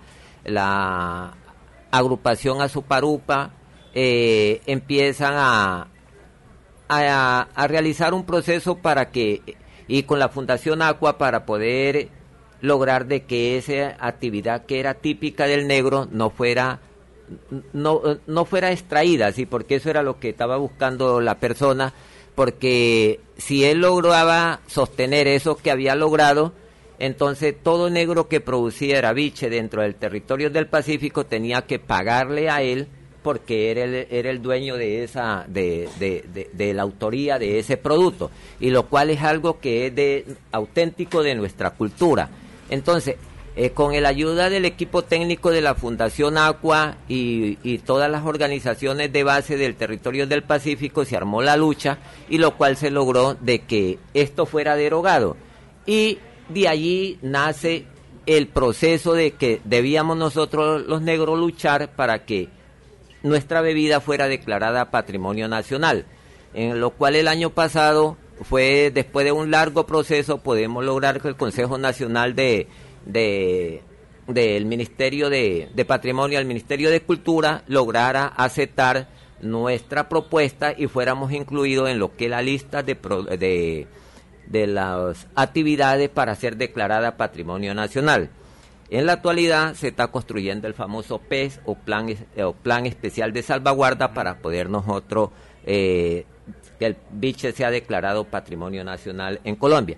agrupación 1.91 2.61
Azuparupa 2.61 3.51
eh, 3.93 4.61
empiezan 4.65 5.33
a, 5.35 5.87
a, 6.87 7.47
a, 7.53 7.67
realizar 7.67 8.15
un 8.15 8.25
proceso 8.25 8.77
para 8.77 9.11
que, 9.11 9.57
y 9.87 10.03
con 10.03 10.17
la 10.17 10.29
Fundación 10.29 10.81
Aqua 10.81 11.19
para 11.19 11.45
poder 11.45 12.09
lograr 12.61 13.05
de 13.05 13.23
que 13.23 13.57
esa 13.57 13.97
actividad 13.99 14.65
que 14.65 14.79
era 14.79 14.95
típica 14.95 15.45
del 15.45 15.67
negro 15.67 16.07
no 16.11 16.31
fuera 16.31 16.79
no, 17.73 18.01
no 18.25 18.45
fuera 18.45 18.71
extraída, 18.71 19.31
sí, 19.31 19.45
porque 19.45 19.75
eso 19.75 19.91
era 19.91 20.01
lo 20.01 20.19
que 20.19 20.29
estaba 20.29 20.57
buscando 20.57 21.21
la 21.21 21.35
persona 21.35 21.93
porque 22.39 23.19
si 23.35 23.65
él 23.65 23.79
lograba 23.79 24.61
sostener 24.65 25.27
eso 25.27 25.57
que 25.57 25.71
había 25.71 25.93
logrado, 25.93 26.53
entonces 26.97 27.53
todo 27.61 27.89
negro 27.89 28.29
que 28.29 28.39
produciera 28.39 29.11
biche 29.11 29.49
dentro 29.49 29.81
del 29.81 29.95
territorio 29.95 30.49
del 30.49 30.65
Pacífico 30.67 31.25
tenía 31.25 31.63
que 31.63 31.79
pagarle 31.79 32.49
a 32.49 32.61
él 32.61 32.87
porque 33.23 33.71
era 33.71 33.83
el, 33.83 34.07
era 34.09 34.29
el 34.29 34.41
dueño 34.41 34.77
de 34.77 35.03
esa 35.03 35.43
de, 35.49 35.89
de, 35.99 36.73
la 36.73 36.81
autoría 36.83 37.39
de 37.39 37.59
ese 37.59 37.75
producto 37.75 38.31
y 38.61 38.69
lo 38.69 38.83
cual 38.83 39.09
es 39.09 39.21
algo 39.21 39.59
que 39.59 39.87
es 39.87 39.95
de 39.95 40.25
auténtico 40.53 41.21
de 41.21 41.35
nuestra 41.35 41.71
cultura. 41.71 42.29
Entonces 42.69 43.17
eh, 43.55 43.71
con 43.71 43.99
la 44.01 44.09
ayuda 44.09 44.49
del 44.49 44.65
equipo 44.65 45.03
técnico 45.03 45.51
de 45.51 45.61
la 45.61 45.75
Fundación 45.75 46.37
Aqua 46.37 46.97
y, 47.07 47.79
todas 47.79 48.09
las 48.09 48.25
organizaciones 48.25 49.11
de 49.11 49.23
base 49.23 49.57
del 49.57 49.75
territorio 49.75 50.27
del 50.27 50.43
Pacífico 50.43 51.05
se 51.05 51.17
armó 51.17 51.41
la 51.41 51.57
lucha 51.57 51.97
y 52.29 52.37
lo 52.37 52.55
cual 52.55 52.77
se 52.77 52.91
logró 52.91 53.33
de 53.33 53.59
que 53.59 53.99
esto 54.13 54.45
fuera 54.45 54.75
derogado. 54.75 55.35
Y 55.85 56.19
de 56.49 56.67
allí 56.67 57.17
nace 57.21 57.85
el 58.25 58.47
proceso 58.47 59.13
de 59.13 59.31
que 59.31 59.61
debíamos 59.63 60.15
nosotros 60.15 60.85
los 60.85 61.01
negros 61.01 61.39
luchar 61.39 61.95
para 61.95 62.25
que 62.25 62.49
nuestra 63.23 63.61
bebida 63.61 63.99
fuera 63.99 64.27
declarada 64.27 64.91
patrimonio 64.91 65.47
nacional, 65.47 66.05
en 66.53 66.79
lo 66.79 66.91
cual 66.91 67.15
el 67.15 67.27
año 67.27 67.49
pasado 67.49 68.17
fue 68.41 68.91
después 68.93 69.25
de 69.25 69.31
un 69.31 69.51
largo 69.51 69.85
proceso 69.85 70.37
podemos 70.37 70.85
lograr 70.85 71.21
que 71.21 71.27
el 71.27 71.35
Consejo 71.35 71.77
Nacional 71.77 72.35
de 72.35 72.67
de 73.05 73.81
del 74.33 74.65
Ministerio 74.65 75.29
de, 75.29 75.85
Patrimonio 75.87 76.37
al 76.37 76.45
Ministerio 76.45 76.91
de 76.91 77.01
Cultura 77.01 77.63
lograra 77.67 78.27
aceptar 78.27 79.07
nuestra 79.41 80.07
propuesta 80.07 80.73
y 80.77 80.87
fuéramos 80.87 81.31
incluidos 81.31 81.89
en 81.89 81.97
lo 81.97 82.15
que 82.15 82.25
es 82.25 82.31
la 82.31 82.41
lista 82.41 82.83
de, 82.83 82.95
de, 83.39 83.87
de 84.45 84.67
las 84.67 85.27
actividades 85.35 86.09
para 86.09 86.35
ser 86.35 86.57
declarada 86.57 87.17
Patrimonio 87.17 87.73
Nacional. 87.73 88.29
En 88.91 89.05
la 89.05 89.13
actualidad 89.13 89.73
se 89.75 89.89
está 89.89 90.07
construyendo 90.07 90.67
el 90.67 90.73
famoso 90.73 91.19
PES 91.19 91.61
o 91.65 91.75
Plan, 91.75 92.07
o 92.43 92.53
plan 92.53 92.85
Especial 92.85 93.33
de 93.33 93.43
Salvaguarda 93.43 94.13
para 94.13 94.39
poder 94.39 94.69
nosotros 94.69 95.29
eh, 95.65 96.25
que 96.77 96.85
el 96.85 96.97
biche 97.11 97.51
sea 97.51 97.71
declarado 97.71 98.25
Patrimonio 98.25 98.83
Nacional 98.83 99.41
en 99.43 99.55
Colombia. 99.55 99.97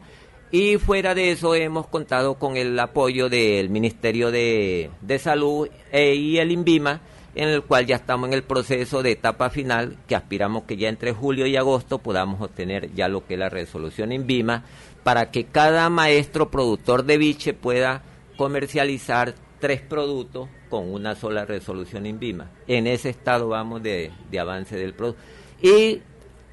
Y 0.51 0.77
fuera 0.77 1.15
de 1.15 1.31
eso 1.31 1.55
hemos 1.55 1.87
contado 1.87 2.35
con 2.35 2.57
el 2.57 2.77
apoyo 2.77 3.29
del 3.29 3.69
Ministerio 3.69 4.31
de, 4.31 4.91
Salud 5.17 5.69
e, 5.93 6.15
y 6.15 6.39
el 6.39 6.51
INVIMA, 6.51 6.99
en 7.35 7.47
el 7.47 7.63
cual 7.63 7.85
ya 7.85 7.95
estamos 7.95 8.27
en 8.27 8.33
el 8.33 8.43
proceso 8.43 9.01
de 9.01 9.13
etapa 9.13 9.49
final, 9.49 9.95
que 10.09 10.15
aspiramos 10.15 10.63
que 10.63 10.75
ya 10.75 10.89
entre 10.89 11.13
julio 11.13 11.47
y 11.47 11.55
agosto 11.55 11.99
podamos 11.99 12.41
obtener 12.41 12.93
ya 12.93 13.07
lo 13.07 13.25
que 13.25 13.35
es 13.35 13.39
la 13.39 13.47
resolución 13.47 14.11
INVIMA, 14.11 14.65
para 15.05 15.31
que 15.31 15.45
cada 15.45 15.89
maestro 15.89 16.51
productor 16.51 17.05
de 17.05 17.17
biche 17.17 17.53
pueda 17.53 18.03
comercializar 18.35 19.33
tres 19.61 19.79
productos 19.79 20.49
con 20.69 20.91
una 20.91 21.15
sola 21.15 21.45
resolución 21.45 22.05
INVIMA. 22.05 22.51
En 22.67 22.87
ese 22.87 23.09
estado 23.09 23.47
vamos 23.47 23.81
de, 23.83 24.11
de 24.29 24.39
avance 24.39 24.75
del 24.75 24.93
producto. 24.95 25.21
Y 25.61 26.01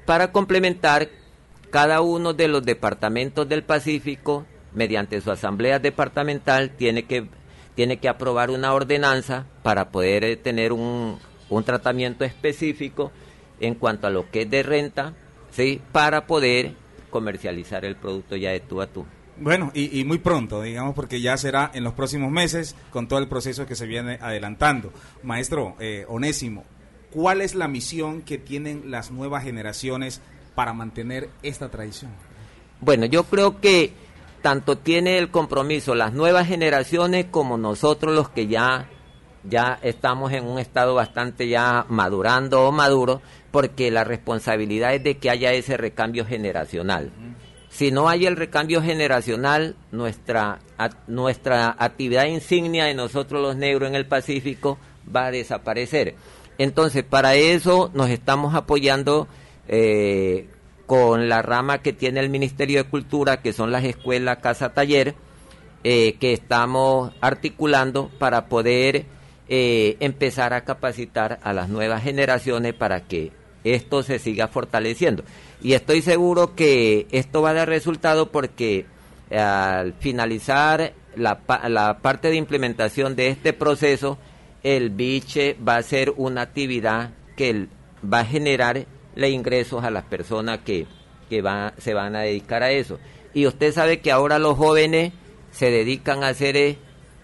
para 0.05 0.31
complementar, 0.31 1.09
cada 1.69 2.01
uno 2.01 2.33
de 2.33 2.47
los 2.47 2.63
departamentos 2.63 3.47
del 3.47 3.63
Pacífico, 3.63 4.45
mediante 4.73 5.21
su 5.21 5.31
asamblea 5.31 5.79
departamental, 5.79 6.71
tiene 6.71 7.03
que, 7.03 7.27
tiene 7.75 7.97
que 7.97 8.09
aprobar 8.09 8.49
una 8.49 8.73
ordenanza 8.73 9.45
para 9.63 9.89
poder 9.89 10.23
eh, 10.23 10.37
tener 10.37 10.73
un, 10.73 11.17
un 11.49 11.63
tratamiento 11.63 12.23
específico 12.25 13.11
en 13.59 13.75
cuanto 13.75 14.07
a 14.07 14.09
lo 14.09 14.29
que 14.29 14.43
es 14.43 14.49
de 14.49 14.63
renta, 14.63 15.13
¿sí? 15.51 15.81
para 15.91 16.25
poder 16.25 16.73
comercializar 17.09 17.85
el 17.85 17.95
producto 17.95 18.35
ya 18.35 18.51
de 18.51 18.59
tú 18.59 18.81
a 18.81 18.87
tú. 18.87 19.05
Bueno, 19.41 19.71
y, 19.73 20.03
muy 20.03 20.17
pronto, 20.17 20.61
digamos, 20.61 20.93
porque 20.93 21.21
ya 21.21 21.37
será 21.37 21.71
en 21.73 21.85
los 21.85 21.93
próximos 21.93 22.29
meses 22.29 22.75
con 22.91 23.07
todo 23.07 23.19
el 23.19 23.29
proceso 23.29 23.65
que 23.65 23.75
se 23.75 23.85
viene 23.85 24.19
adelantando. 24.21 24.91
Maestro 25.23 25.77
eh, 25.79 26.05
Onésimo, 26.09 26.65
¿cuál 27.09 27.39
es 27.39 27.55
la 27.55 27.69
misión 27.69 28.21
que 28.21 28.37
tienen 28.37 28.91
las 28.91 29.11
nuevas 29.11 29.45
generaciones 29.45 30.21
para 30.55 30.73
mantener 30.73 31.29
esta 31.43 31.69
tradición? 31.69 32.11
Bueno, 32.81 33.05
yo 33.05 33.23
creo 33.23 33.59
que 33.59 33.93
tanto 34.41 34.77
tiene 34.77 35.17
el 35.17 35.29
compromiso 35.31 35.95
las 35.95 36.13
nuevas 36.13 36.47
generaciones 36.47 37.25
como 37.29 37.57
nosotros 37.57 38.15
los 38.15 38.29
que 38.29 38.47
ya 38.47 38.87
ya 39.43 39.79
estamos 39.81 40.31
en 40.33 40.45
un 40.45 40.59
estado 40.59 40.95
bastante 40.95 41.47
ya 41.47 41.85
madurando 41.89 42.67
o 42.67 42.71
maduro, 42.71 43.21
porque 43.51 43.91
la 43.91 44.03
responsabilidad 44.03 44.93
es 44.93 45.03
de 45.03 45.17
que 45.17 45.29
haya 45.29 45.53
ese 45.53 45.77
recambio 45.77 46.25
generacional. 46.25 47.11
Si 47.69 47.91
no 47.91 48.09
hay 48.09 48.25
el 48.25 48.35
recambio 48.35 48.81
generacional, 48.81 49.75
nuestra, 49.91 50.59
nuestra 51.07 51.75
actividad 51.77 52.25
insignia 52.25 52.85
de 52.85 52.95
nosotros 52.95 53.41
los 53.41 53.55
negros 53.55 53.89
en 53.89 53.95
el 53.95 54.07
Pacífico 54.07 54.77
va 55.15 55.27
a 55.27 55.31
desaparecer. 55.31 56.15
Entonces, 56.57 57.03
para 57.03 57.35
eso 57.35 57.91
nos 57.93 58.09
estamos 58.09 58.55
apoyando 58.55 59.27
eh, 59.69 60.47
con 60.87 61.29
la 61.29 61.43
rama 61.43 61.83
que 61.83 61.93
tiene 61.93 62.19
el 62.19 62.29
Ministerio 62.29 62.83
de 62.83 62.89
Cultura, 62.89 63.41
que 63.41 63.53
son 63.53 63.71
las 63.71 63.83
escuelas 63.83 64.39
Casa 64.39 64.73
Taller, 64.73 65.13
eh, 65.83 66.15
que 66.19 66.33
estamos 66.33 67.13
articulando 67.21 68.09
para 68.17 68.47
poder 68.47 69.05
eh, 69.47 69.97
empezar 69.99 70.53
a 70.53 70.65
capacitar 70.65 71.39
a 71.43 71.53
las 71.53 71.69
nuevas 71.69 72.01
generaciones 72.03 72.73
para 72.73 73.01
que 73.01 73.31
esto 73.63 74.01
se 74.01 74.17
siga 74.17 74.47
fortaleciendo. 74.47 75.23
Y 75.61 75.73
estoy 75.73 76.01
seguro 76.01 76.55
que 76.55 77.05
esto 77.11 77.43
va 77.43 77.51
a 77.51 77.53
dar 77.53 77.69
resultado 77.69 78.31
porque 78.31 78.87
al 79.31 79.93
finalizar 79.93 80.93
la, 81.15 81.39
la 81.67 81.99
parte 81.99 82.29
de 82.29 82.35
implementación 82.35 83.15
de 83.15 83.27
este 83.27 83.53
proceso, 83.53 84.17
el 84.63 84.89
biche 84.89 85.55
va 85.65 85.77
a 85.77 85.83
ser 85.83 86.13
una 86.17 86.41
actividad 86.41 87.11
que 87.35 87.67
va 88.03 88.21
a 88.21 88.25
generar 88.25 88.87
le 89.15 89.29
ingresos 89.29 89.83
a 89.83 89.91
las 89.91 90.03
personas 90.03 90.59
que, 90.59 90.87
que 91.29 91.43
se 91.77 91.93
van 91.93 92.15
a 92.15 92.21
dedicar 92.21 92.63
a 92.63 92.71
eso. 92.71 92.99
Y 93.33 93.45
usted 93.45 93.73
sabe 93.73 93.99
que 93.99 94.11
ahora 94.11 94.39
los 94.39 94.57
jóvenes 94.57 95.13
se 95.51 95.71
dedican 95.71 96.23
a 96.23 96.29
hacer 96.29 96.57
eh, 96.57 96.77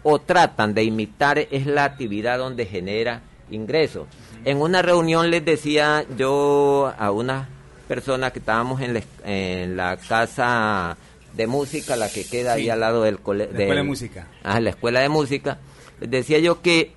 o 0.03 0.19
tratan 0.19 0.73
de 0.73 0.83
imitar 0.83 1.39
es 1.39 1.65
la 1.65 1.83
actividad 1.83 2.37
donde 2.37 2.65
genera 2.65 3.21
ingresos. 3.49 4.07
En 4.43 4.61
una 4.61 4.81
reunión 4.81 5.31
les 5.31 5.43
decía 5.43 6.05
yo 6.17 6.93
a 6.97 7.11
unas 7.11 7.47
personas 7.87 8.31
que 8.31 8.39
estábamos 8.39 8.81
en 8.81 8.93
la, 8.93 9.01
en 9.23 9.77
la 9.77 9.97
casa 9.97 10.97
de 11.33 11.47
música, 11.47 11.95
la 11.95 12.09
que 12.09 12.25
queda 12.25 12.53
ahí 12.53 12.69
al 12.69 12.79
lado 12.79 13.03
del 13.03 13.19
colegio. 13.19 13.53
La 13.53 13.63
escuela 13.63 13.81
de 13.81 13.87
música. 13.87 14.27
Ah, 14.43 14.59
la 14.59 14.69
escuela 14.69 14.99
de 15.01 15.09
música. 15.09 15.57
Les 15.99 16.09
decía 16.09 16.39
yo 16.39 16.61
que, 16.61 16.93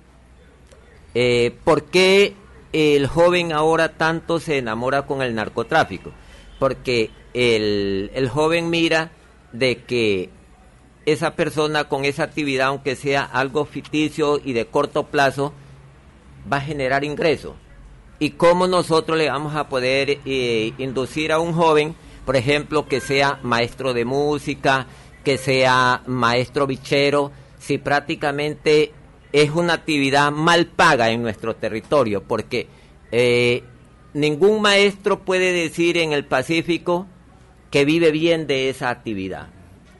eh, 1.13 1.55
¿por 1.63 1.85
qué 1.85 2.35
el 2.73 3.07
joven 3.07 3.51
ahora 3.51 3.89
tanto 3.97 4.39
se 4.39 4.57
enamora 4.57 5.05
con 5.05 5.21
el 5.21 5.35
narcotráfico? 5.35 6.11
Porque 6.59 7.11
el, 7.33 8.11
el 8.13 8.29
joven 8.29 8.69
mira 8.69 9.11
de 9.51 9.83
que 9.83 10.29
esa 11.05 11.35
persona 11.35 11.85
con 11.85 12.05
esa 12.05 12.23
actividad, 12.23 12.67
aunque 12.67 12.95
sea 12.95 13.23
algo 13.23 13.65
ficticio 13.65 14.39
y 14.43 14.53
de 14.53 14.65
corto 14.65 15.07
plazo, 15.07 15.53
va 16.51 16.57
a 16.57 16.61
generar 16.61 17.03
ingresos. 17.03 17.53
¿Y 18.19 18.31
cómo 18.31 18.67
nosotros 18.67 19.17
le 19.17 19.29
vamos 19.29 19.55
a 19.55 19.69
poder 19.69 20.19
eh, 20.25 20.73
inducir 20.77 21.31
a 21.31 21.39
un 21.39 21.53
joven, 21.53 21.95
por 22.25 22.35
ejemplo, 22.35 22.85
que 22.85 22.99
sea 22.99 23.39
maestro 23.43 23.93
de 23.93 24.05
música, 24.05 24.87
que 25.23 25.37
sea 25.37 26.03
maestro 26.05 26.67
bichero, 26.67 27.31
si 27.59 27.77
prácticamente 27.77 28.93
es 29.31 29.51
una 29.51 29.73
actividad 29.73 30.31
mal 30.31 30.67
paga 30.67 31.09
en 31.09 31.21
nuestro 31.21 31.55
territorio? 31.55 32.23
Porque 32.23 32.67
eh, 33.11 33.63
ningún 34.13 34.61
maestro 34.61 35.19
puede 35.19 35.51
decir 35.51 35.97
en 35.97 36.13
el 36.13 36.25
Pacífico 36.25 37.07
que 37.71 37.85
vive 37.85 38.11
bien 38.11 38.47
de 38.47 38.69
esa 38.69 38.89
actividad. 38.89 39.47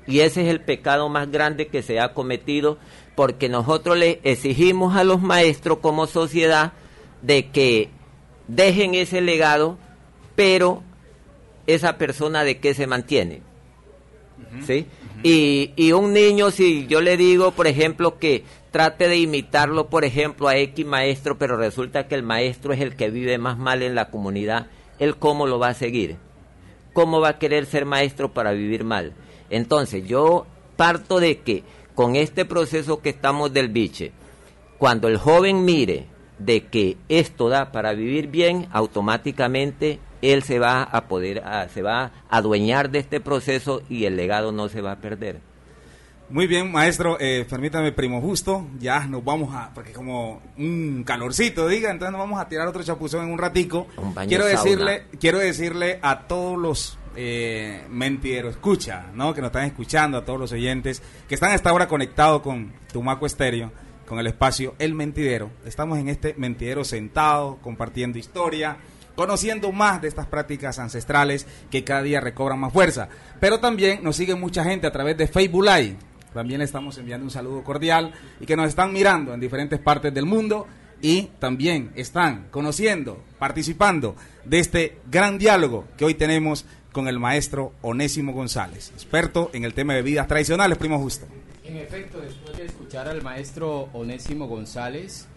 Y 0.07 0.21
ese 0.21 0.41
es 0.41 0.47
el 0.47 0.61
pecado 0.61 1.07
más 1.09 1.29
grande 1.29 1.67
que 1.67 1.83
se 1.83 1.99
ha 1.99 2.13
cometido 2.13 2.79
porque 3.15 3.49
nosotros 3.49 3.97
le 3.97 4.19
exigimos 4.23 4.95
a 4.95 5.03
los 5.03 5.21
maestros 5.21 5.79
como 5.79 6.07
sociedad 6.07 6.73
de 7.21 7.49
que 7.49 7.89
dejen 8.47 8.95
ese 8.95 9.21
legado, 9.21 9.77
pero 10.35 10.81
esa 11.67 11.97
persona 11.97 12.43
de 12.43 12.59
qué 12.59 12.73
se 12.73 12.87
mantiene. 12.87 13.41
¿Sí? 14.65 14.87
Y, 15.23 15.71
y 15.75 15.91
un 15.91 16.13
niño, 16.13 16.51
si 16.51 16.87
yo 16.87 17.01
le 17.01 17.17
digo, 17.17 17.51
por 17.51 17.67
ejemplo, 17.67 18.17
que 18.19 18.43
trate 18.71 19.07
de 19.07 19.17
imitarlo, 19.17 19.89
por 19.89 20.05
ejemplo, 20.05 20.47
a 20.47 20.57
X 20.57 20.85
maestro, 20.85 21.37
pero 21.37 21.57
resulta 21.57 22.07
que 22.07 22.15
el 22.15 22.23
maestro 22.23 22.73
es 22.73 22.81
el 22.81 22.95
que 22.95 23.09
vive 23.09 23.37
más 23.37 23.57
mal 23.57 23.81
en 23.81 23.95
la 23.95 24.09
comunidad, 24.09 24.67
¿él 24.99 25.17
cómo 25.17 25.47
lo 25.47 25.59
va 25.59 25.69
a 25.69 25.73
seguir? 25.73 26.17
¿Cómo 26.93 27.19
va 27.19 27.29
a 27.29 27.39
querer 27.39 27.65
ser 27.65 27.85
maestro 27.85 28.33
para 28.33 28.51
vivir 28.51 28.83
mal? 28.83 29.13
Entonces, 29.49 30.07
yo 30.07 30.45
parto 30.75 31.19
de 31.19 31.39
que 31.39 31.63
con 31.95 32.15
este 32.15 32.45
proceso 32.45 33.01
que 33.01 33.09
estamos 33.09 33.51
del 33.53 33.69
biche, 33.69 34.11
cuando 34.77 35.07
el 35.07 35.17
joven 35.17 35.65
mire 35.65 36.05
de 36.37 36.65
que 36.67 36.97
esto 37.09 37.49
da 37.49 37.71
para 37.71 37.93
vivir 37.93 38.27
bien, 38.27 38.67
automáticamente 38.71 39.99
él 40.21 40.43
se 40.43 40.59
va 40.59 40.83
a 40.83 41.07
poder, 41.07 41.43
se 41.73 41.81
va 41.81 42.03
a 42.03 42.11
adueñar 42.29 42.89
de 42.89 42.99
este 42.99 43.19
proceso 43.19 43.81
y 43.89 44.05
el 44.05 44.15
legado 44.15 44.51
no 44.51 44.69
se 44.69 44.81
va 44.81 44.93
a 44.93 44.99
perder. 44.99 45.41
Muy 46.29 46.45
bien, 46.45 46.71
maestro, 46.71 47.17
eh, 47.19 47.43
permítame, 47.49 47.91
primo 47.91 48.21
justo, 48.21 48.67
ya 48.79 49.07
nos 49.07 49.25
vamos 49.25 49.55
a, 49.55 49.73
porque 49.73 49.93
como 49.93 50.43
un 50.59 51.03
calorcito, 51.03 51.67
diga, 51.67 51.89
entonces 51.89 52.11
nos 52.11 52.19
vamos 52.19 52.39
a 52.39 52.47
tirar 52.47 52.67
otro 52.67 52.83
chapuzón 52.83 53.25
en 53.25 53.31
un 53.31 53.39
ratico. 53.39 53.87
quiero 54.27 54.45
decirle, 54.45 55.05
quiero 55.19 55.39
decirle 55.39 55.97
a 56.03 56.27
todos 56.27 56.55
los 56.55 56.99
eh, 57.15 57.83
Escucha, 58.47 59.07
¿no? 59.15 59.33
Que 59.33 59.41
nos 59.41 59.49
están 59.49 59.65
escuchando, 59.65 60.19
a 60.19 60.25
todos 60.25 60.39
los 60.39 60.51
oyentes 60.51 61.01
que 61.27 61.33
están 61.33 61.51
hasta 61.51 61.71
ahora 61.71 61.87
conectados 61.87 62.41
con 62.41 62.73
Tumaco 62.93 63.25
Estéreo, 63.25 63.71
con 64.05 64.19
el 64.19 64.27
espacio 64.27 64.75
El 64.77 64.93
Mentidero. 64.93 65.49
Estamos 65.65 65.97
en 65.97 66.09
este 66.09 66.35
Mentidero 66.37 66.83
sentado, 66.83 67.57
compartiendo 67.61 68.19
historia, 68.19 68.77
conociendo 69.15 69.71
más 69.71 70.01
de 70.01 70.07
estas 70.07 70.27
prácticas 70.27 70.79
ancestrales 70.79 71.47
que 71.69 71.83
cada 71.83 72.01
día 72.01 72.21
recobran 72.21 72.59
más 72.59 72.73
fuerza. 72.73 73.09
Pero 73.39 73.59
también 73.59 74.03
nos 74.03 74.15
sigue 74.15 74.35
mucha 74.35 74.63
gente 74.63 74.87
a 74.87 74.91
través 74.91 75.17
de 75.17 75.27
Facebook 75.27 75.65
Live. 75.65 75.97
También 76.33 76.61
estamos 76.61 76.97
enviando 76.97 77.25
un 77.25 77.31
saludo 77.31 77.63
cordial 77.63 78.13
y 78.39 78.45
que 78.45 78.55
nos 78.55 78.67
están 78.67 78.93
mirando 78.93 79.33
en 79.33 79.39
diferentes 79.39 79.79
partes 79.79 80.13
del 80.13 80.25
mundo 80.25 80.67
y 81.01 81.23
también 81.39 81.91
están 81.95 82.47
conociendo, 82.51 83.23
participando 83.39 84.15
de 84.45 84.59
este 84.59 84.97
gran 85.09 85.37
diálogo 85.37 85.85
que 85.97 86.05
hoy 86.05 86.13
tenemos 86.13 86.65
con 86.91 87.07
el 87.07 87.19
maestro 87.19 87.73
Onésimo 87.81 88.33
González, 88.33 88.91
experto 88.93 89.49
en 89.53 89.63
el 89.63 89.73
tema 89.73 89.93
de 89.93 90.01
vidas 90.01 90.27
tradicionales, 90.27 90.77
primo 90.77 90.99
justo. 90.99 91.25
En 91.63 91.77
efecto, 91.77 92.19
después 92.19 92.57
de 92.57 92.65
escuchar 92.65 93.07
al 93.07 93.21
maestro 93.21 93.89
Onésimo 93.93 94.47
González, 94.47 95.27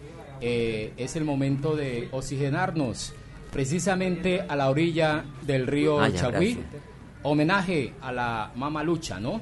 eh, 0.41 0.93
es 0.97 1.15
el 1.15 1.23
momento 1.23 1.75
de 1.75 2.09
oxigenarnos 2.11 3.13
precisamente 3.53 4.43
a 4.47 4.55
la 4.55 4.69
orilla 4.69 5.23
del 5.43 5.67
río 5.67 6.01
ah, 6.01 6.09
homenaje 7.21 7.93
a 8.01 8.11
la 8.11 8.51
mama 8.55 8.83
lucha, 8.83 9.19
¿no? 9.19 9.39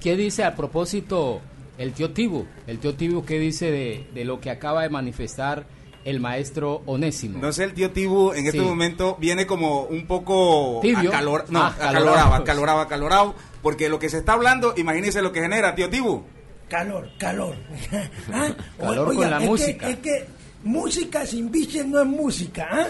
¿Qué 0.00 0.16
dice 0.16 0.44
a 0.44 0.54
propósito 0.56 1.40
el 1.78 1.92
tío 1.92 2.10
Tibu? 2.10 2.46
El 2.66 2.78
tío 2.78 2.94
Tibu, 2.94 3.24
¿qué 3.24 3.38
dice 3.38 3.70
de, 3.70 4.10
de 4.12 4.24
lo 4.24 4.40
que 4.40 4.50
acaba 4.50 4.82
de 4.82 4.90
manifestar? 4.90 5.64
el 6.04 6.20
maestro 6.20 6.82
Onésimo. 6.86 7.38
No 7.38 7.52
sé, 7.52 7.64
el 7.64 7.74
tío 7.74 7.92
Tibu 7.92 8.32
en 8.32 8.46
este 8.46 8.60
momento 8.60 9.16
viene 9.20 9.46
como 9.46 9.82
un 9.82 10.06
poco 10.06 10.80
Tibio. 10.82 11.10
Acalor, 11.10 11.44
no, 11.48 11.60
ah, 11.62 11.76
acalorado, 11.78 12.34
acalorado, 12.34 12.80
acalorado, 12.80 13.34
porque 13.62 13.88
lo 13.88 13.98
que 13.98 14.08
se 14.08 14.18
está 14.18 14.32
hablando, 14.32 14.74
imagínese 14.76 15.22
lo 15.22 15.32
que 15.32 15.40
genera, 15.40 15.74
tío 15.74 15.88
Tibu. 15.88 16.24
Calor, 16.68 17.10
calor. 17.18 17.54
¿Ah? 18.32 18.48
Calor 18.78 19.14
con 19.14 19.30
la 19.30 19.40
música. 19.40 19.90
es 19.90 19.98
que 19.98 20.26
música 20.64 21.26
sin 21.26 21.50
biches 21.50 21.86
no 21.86 22.00
es 22.00 22.06
música, 22.06 22.68
¿ah? 22.70 22.88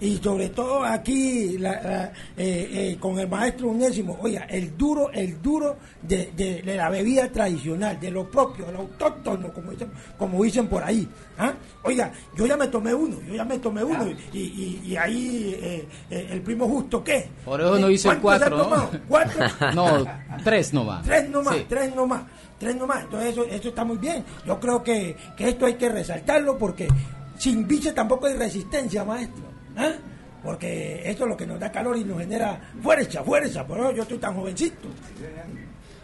y 0.00 0.16
sobre 0.18 0.50
todo 0.50 0.84
aquí 0.84 1.56
eh, 1.56 2.10
eh, 2.36 2.96
con 3.00 3.18
el 3.18 3.28
maestro 3.28 3.68
unésimo, 3.68 4.16
oiga, 4.20 4.42
el 4.48 4.76
duro, 4.76 5.10
el 5.12 5.42
duro 5.42 5.76
de, 6.02 6.62
la 6.64 6.88
bebida 6.88 7.28
tradicional, 7.30 7.98
de 7.98 8.10
lo 8.10 8.30
propio, 8.30 8.66
de 8.66 8.72
lo 8.72 8.78
autóctono, 8.80 9.52
como 9.52 9.72
dicen, 9.72 9.90
como 10.16 10.42
dicen 10.42 10.68
por 10.68 10.84
ahí. 10.84 11.08
¿ah? 11.38 11.52
Oiga, 11.82 12.12
yo 12.36 12.46
ya 12.46 12.56
me 12.56 12.68
tomé 12.68 12.94
uno, 12.94 13.16
yo 13.26 13.34
ya 13.34 13.44
me 13.44 13.58
tomé 13.58 13.82
uno, 13.82 14.06
y, 14.32 14.96
ahí 14.96 15.56
eh, 15.60 15.88
el 16.10 16.42
primo 16.42 16.68
justo, 16.68 17.02
¿qué? 17.02 17.28
Por 17.44 17.60
eso 17.60 17.78
no 17.78 18.20
cuatro, 18.20 18.56
¿no? 18.56 18.90
¿Cuatro? 19.08 19.46
no, 19.74 20.04
tres 20.44 20.72
nomás. 20.72 21.04
Tres 21.04 21.28
nomás, 21.28 21.56
tres 21.68 21.94
nomás, 21.94 22.22
tres 22.58 22.76
nomás. 22.76 23.04
Entonces 23.04 23.30
eso, 23.30 23.44
eso 23.44 23.68
está 23.68 23.84
muy 23.84 23.98
bien. 23.98 24.24
Yo 24.46 24.58
creo 24.58 24.82
que, 24.82 25.16
que 25.36 25.48
esto 25.48 25.66
hay 25.66 25.74
que 25.74 25.88
resaltarlo 25.88 26.58
porque 26.58 26.88
sin 27.36 27.66
biche 27.66 27.92
tampoco 27.92 28.26
hay 28.26 28.34
resistencia, 28.34 29.04
maestro. 29.04 29.44
¿Eh? 29.76 29.94
Porque 30.42 31.02
esto 31.04 31.24
es 31.24 31.30
lo 31.30 31.36
que 31.36 31.46
nos 31.46 31.58
da 31.58 31.70
calor 31.70 31.96
y 31.96 32.04
nos 32.04 32.18
genera 32.18 32.60
fuerza, 32.82 33.22
fuerza. 33.22 33.66
Pero 33.66 33.92
yo 33.92 34.02
estoy 34.02 34.18
tan 34.18 34.34
jovencito. 34.34 34.88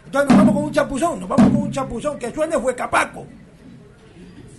Entonces 0.05 0.29
nos 0.29 0.37
vamos 0.37 0.53
con 0.55 0.63
un 0.65 0.71
chapuzón, 0.71 1.19
nos 1.19 1.29
vamos 1.29 1.51
con 1.51 1.61
un 1.63 1.71
chapuzón 1.71 2.19
que 2.19 2.33
suene 2.33 2.59
fue 2.59 2.75
capaco. 2.75 3.25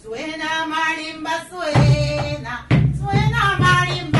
Suena 0.02 0.66
marimba, 0.66 1.48
suena, 1.48 2.66
suena 2.98 3.56
marimba, 3.58 4.15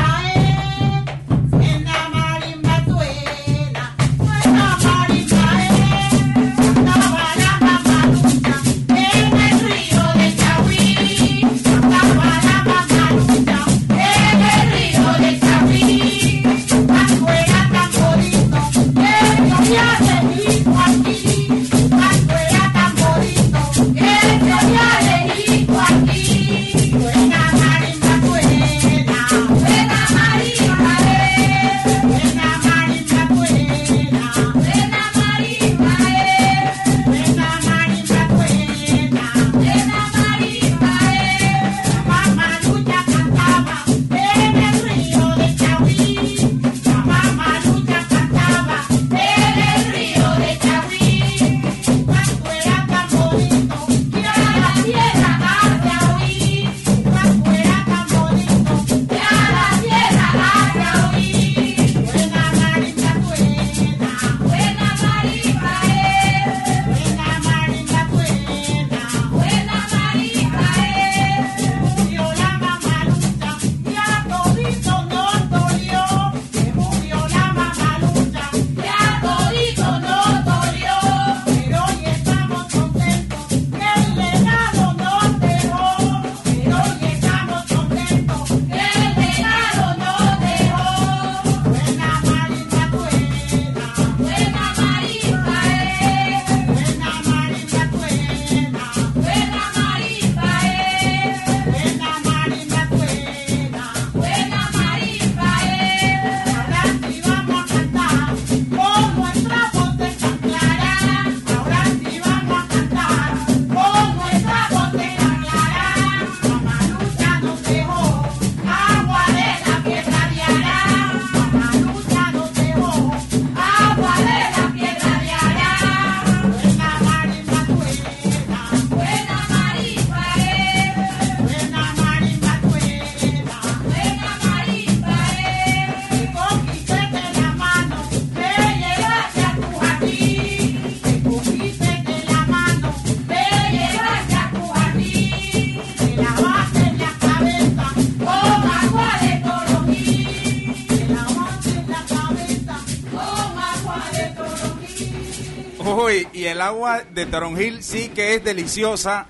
agua 156.67 157.03
de 157.13 157.25
toronjil 157.25 157.81
sí 157.81 158.09
que 158.09 158.35
es 158.35 158.43
deliciosa. 158.43 159.27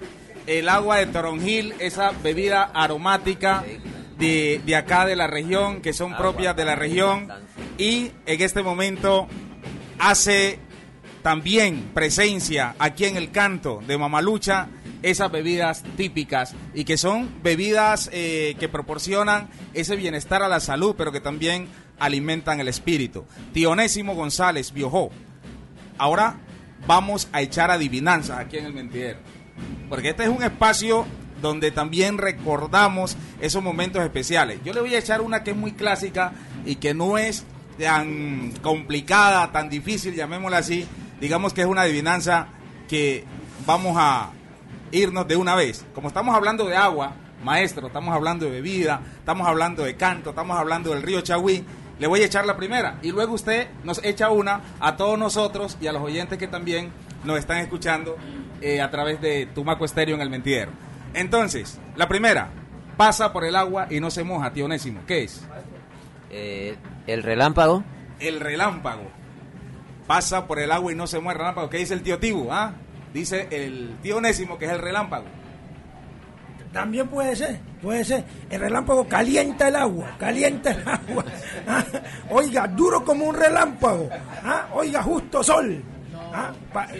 El 0.47 0.69
agua 0.69 0.97
de 0.97 1.07
toronjil, 1.07 1.73
esa 1.79 2.11
bebida 2.23 2.63
aromática 2.63 3.63
de, 4.17 4.61
de 4.65 4.75
acá 4.75 5.05
de 5.05 5.15
la 5.15 5.27
región, 5.27 5.81
que 5.81 5.93
son 5.93 6.17
propias 6.17 6.55
de 6.55 6.65
la 6.65 6.75
región. 6.75 7.27
Y 7.77 8.11
en 8.25 8.41
este 8.41 8.63
momento 8.63 9.27
hace 9.99 10.59
también 11.21 11.91
presencia 11.93 12.75
aquí 12.79 13.05
en 13.05 13.17
el 13.17 13.31
canto 13.31 13.81
de 13.85 13.97
Mamalucha 13.97 14.69
esas 15.03 15.31
bebidas 15.31 15.83
típicas 15.95 16.55
y 16.73 16.85
que 16.85 16.97
son 16.97 17.29
bebidas 17.43 18.09
eh, 18.13 18.55
que 18.59 18.67
proporcionan 18.67 19.49
ese 19.73 19.95
bienestar 19.95 20.41
a 20.41 20.47
la 20.47 20.59
salud, 20.59 20.95
pero 20.97 21.11
que 21.11 21.21
también 21.21 21.67
alimentan 21.99 22.59
el 22.59 22.67
espíritu. 22.67 23.25
Tionésimo 23.53 24.15
González 24.15 24.73
viajó. 24.73 25.11
Ahora 25.99 26.37
vamos 26.87 27.27
a 27.33 27.41
echar 27.41 27.69
adivinanzas 27.69 28.39
aquí 28.39 28.57
en 28.57 28.65
el 28.65 28.73
mentidero. 28.73 29.19
Porque 29.89 30.09
este 30.09 30.23
es 30.23 30.29
un 30.29 30.41
espacio 30.41 31.05
donde 31.41 31.71
también 31.71 32.17
recordamos 32.17 33.15
esos 33.41 33.61
momentos 33.61 34.01
especiales. 34.01 34.59
Yo 34.63 34.73
le 34.73 34.81
voy 34.81 34.95
a 34.95 34.99
echar 34.99 35.21
una 35.21 35.43
que 35.43 35.51
es 35.51 35.57
muy 35.57 35.73
clásica 35.73 36.33
y 36.65 36.75
que 36.75 36.93
no 36.93 37.17
es 37.17 37.45
tan 37.77 38.51
complicada, 38.63 39.51
tan 39.51 39.69
difícil, 39.69 40.15
llamémosla 40.15 40.57
así. 40.57 40.87
Digamos 41.19 41.53
que 41.53 41.61
es 41.61 41.67
una 41.67 41.81
adivinanza 41.81 42.47
que 42.87 43.25
vamos 43.65 43.95
a 43.99 44.31
irnos 44.91 45.27
de 45.27 45.35
una 45.35 45.55
vez. 45.55 45.85
Como 45.93 46.07
estamos 46.07 46.35
hablando 46.35 46.65
de 46.65 46.75
agua, 46.75 47.13
maestro, 47.43 47.87
estamos 47.87 48.15
hablando 48.15 48.45
de 48.45 48.51
bebida, 48.51 49.01
estamos 49.19 49.47
hablando 49.47 49.83
de 49.83 49.95
canto, 49.95 50.31
estamos 50.31 50.57
hablando 50.57 50.91
del 50.91 51.03
río 51.03 51.21
Chagüí, 51.21 51.63
le 51.99 52.07
voy 52.07 52.21
a 52.21 52.25
echar 52.25 52.45
la 52.45 52.57
primera 52.57 52.99
y 53.01 53.11
luego 53.11 53.33
usted 53.33 53.67
nos 53.83 54.03
echa 54.03 54.29
una 54.29 54.61
a 54.79 54.97
todos 54.97 55.17
nosotros 55.17 55.77
y 55.81 55.87
a 55.87 55.91
los 55.91 56.01
oyentes 56.01 56.37
que 56.37 56.47
también 56.47 56.91
nos 57.23 57.39
están 57.39 57.57
escuchando 57.57 58.15
eh, 58.61 58.81
a 58.81 58.89
través 58.91 59.19
de 59.21 59.47
Tumaco 59.47 59.85
Estéreo 59.85 60.15
en 60.15 60.21
el 60.21 60.29
Mentidero. 60.29 60.71
Entonces, 61.13 61.79
la 61.95 62.07
primera, 62.07 62.49
pasa 62.95 63.33
por 63.33 63.43
el 63.45 63.55
agua 63.55 63.87
y 63.89 63.99
no 63.99 64.11
se 64.11 64.23
moja, 64.23 64.51
tío 64.53 64.65
Onésimo. 64.65 65.01
¿Qué 65.07 65.23
es? 65.23 65.43
Eh, 66.29 66.75
el 67.07 67.23
relámpago. 67.23 67.83
El 68.19 68.39
relámpago. 68.39 69.09
Pasa 70.05 70.47
por 70.47 70.59
el 70.59 70.71
agua 70.71 70.91
y 70.91 70.95
no 70.95 71.07
se 71.07 71.19
muere 71.19 71.37
el 71.37 71.39
relámpago. 71.39 71.69
¿Qué 71.69 71.77
dice 71.77 71.93
el 71.93 72.01
tío 72.01 72.19
Tibu? 72.19 72.51
¿Ah? 72.51 72.73
Dice 73.13 73.47
el 73.51 73.97
tío 74.01 74.17
Onésimo 74.17 74.57
que 74.57 74.65
es 74.65 74.71
el 74.71 74.79
relámpago. 74.79 75.25
También 76.71 77.07
puede 77.07 77.35
ser, 77.35 77.59
puede 77.81 78.03
ser. 78.03 78.23
El 78.49 78.59
relámpago 78.59 79.07
calienta 79.07 79.67
el 79.67 79.75
agua, 79.75 80.15
calienta 80.19 80.71
el 80.71 80.87
agua. 80.87 81.25
Ah, 81.69 81.83
oiga, 82.29 82.65
duro 82.67 83.03
como 83.03 83.25
un 83.25 83.35
relámpago. 83.35 84.09
Ah, 84.43 84.67
oiga, 84.73 85.03
justo 85.03 85.43
sol. 85.43 85.83
Ah, 86.33 86.51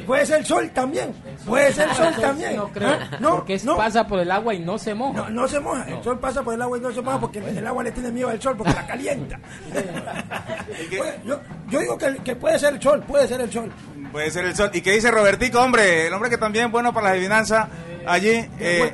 puede 0.06 0.26
ser 0.26 0.40
el 0.40 0.46
sol 0.46 0.70
también. 0.74 1.14
Puede 1.46 1.72
ser 1.72 1.88
el 1.90 1.96
sol 1.96 2.14
también. 2.20 2.56
No 2.56 2.70
creo. 2.70 2.98
porque 3.36 3.60
pasa 3.78 4.08
por 4.08 4.20
el 4.20 4.32
agua 4.32 4.54
y 4.54 4.60
no 4.60 4.78
se 4.78 4.94
moja. 4.94 5.30
No, 5.30 5.48
se 5.48 5.60
moja. 5.60 5.86
El 5.88 6.04
sol 6.04 6.20
pasa 6.20 6.44
por 6.44 6.54
el 6.54 6.62
agua 6.62 6.78
y 6.78 6.82
no 6.82 6.92
se 6.92 7.02
moja 7.02 7.20
porque 7.20 7.40
el 7.40 7.68
agua 7.68 7.84
le 7.84 7.92
tiene 7.92 8.12
miedo 8.12 8.30
al 8.30 8.42
sol 8.42 8.56
porque 8.58 8.74
la 8.74 8.88
calienta. 8.88 9.40
yo, 11.26 11.40
digo 11.80 11.98
que, 11.98 12.16
que 12.24 12.36
puede 12.36 12.60
ser 12.60 12.74
el 12.74 12.82
sol, 12.82 13.04
puede 13.08 13.28
ser 13.28 13.42
el 13.42 13.52
sol. 13.52 13.72
Puede 14.12 14.32
ser 14.32 14.46
el 14.46 14.56
sol. 14.56 14.70
¿Y 14.74 14.82
qué 14.82 14.92
dice 14.92 15.12
Robertico, 15.12 15.60
hombre? 15.60 16.08
El 16.08 16.14
hombre 16.14 16.30
que 16.30 16.38
también 16.38 16.66
es 16.66 16.72
bueno 16.72 16.94
para 16.94 17.08
la 17.08 17.14
adivinanza 17.14 17.68
allí. 18.06 18.42
De 18.58 18.88
eh, 18.88 18.92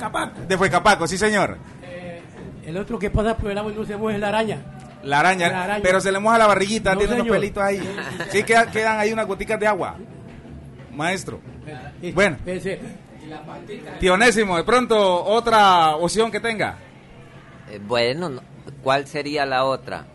De 0.48 0.58
Fuecapaco, 0.58 1.08
sí, 1.08 1.18
señor. 1.18 1.58
Eh, 1.84 2.22
el 2.66 2.78
otro 2.78 3.00
que 3.00 3.10
pasa 3.10 3.38
por 3.38 3.52
el 3.52 3.58
agua 3.58 3.72
y 3.72 3.76
no 3.76 3.86
se 3.86 3.96
mueve 3.96 4.16
es 4.16 4.22
la 4.22 4.30
araña. 4.30 4.60
La 5.04 5.20
araña, 5.20 5.80
pero 5.84 6.00
se 6.00 6.14
le 6.14 6.20
moja 6.20 6.38
la 6.38 6.48
barriguita, 6.48 6.96
tiene 6.96 7.16
unos 7.16 7.28
pelitos 7.28 7.62
ahí. 7.62 7.82
Sí, 8.32 8.44
quedan, 8.44 8.72
quedan 8.72 9.00
ahí 9.00 9.12
unas 9.12 9.28
goticas 9.28 9.60
de 9.60 9.68
agua. 9.68 9.98
Maestro. 10.94 11.42
Bueno. 12.14 12.38
Tionésimo, 14.00 14.58
de 14.58 14.64
pronto, 14.64 15.26
otra 15.26 15.96
opción 15.96 16.32
que 16.32 16.40
tenga. 16.40 16.78
Eh, 17.70 17.80
bueno, 17.86 18.32
¿cuál 18.82 19.08
sería 19.08 19.46
la 19.46 19.66
otra? 19.66 20.06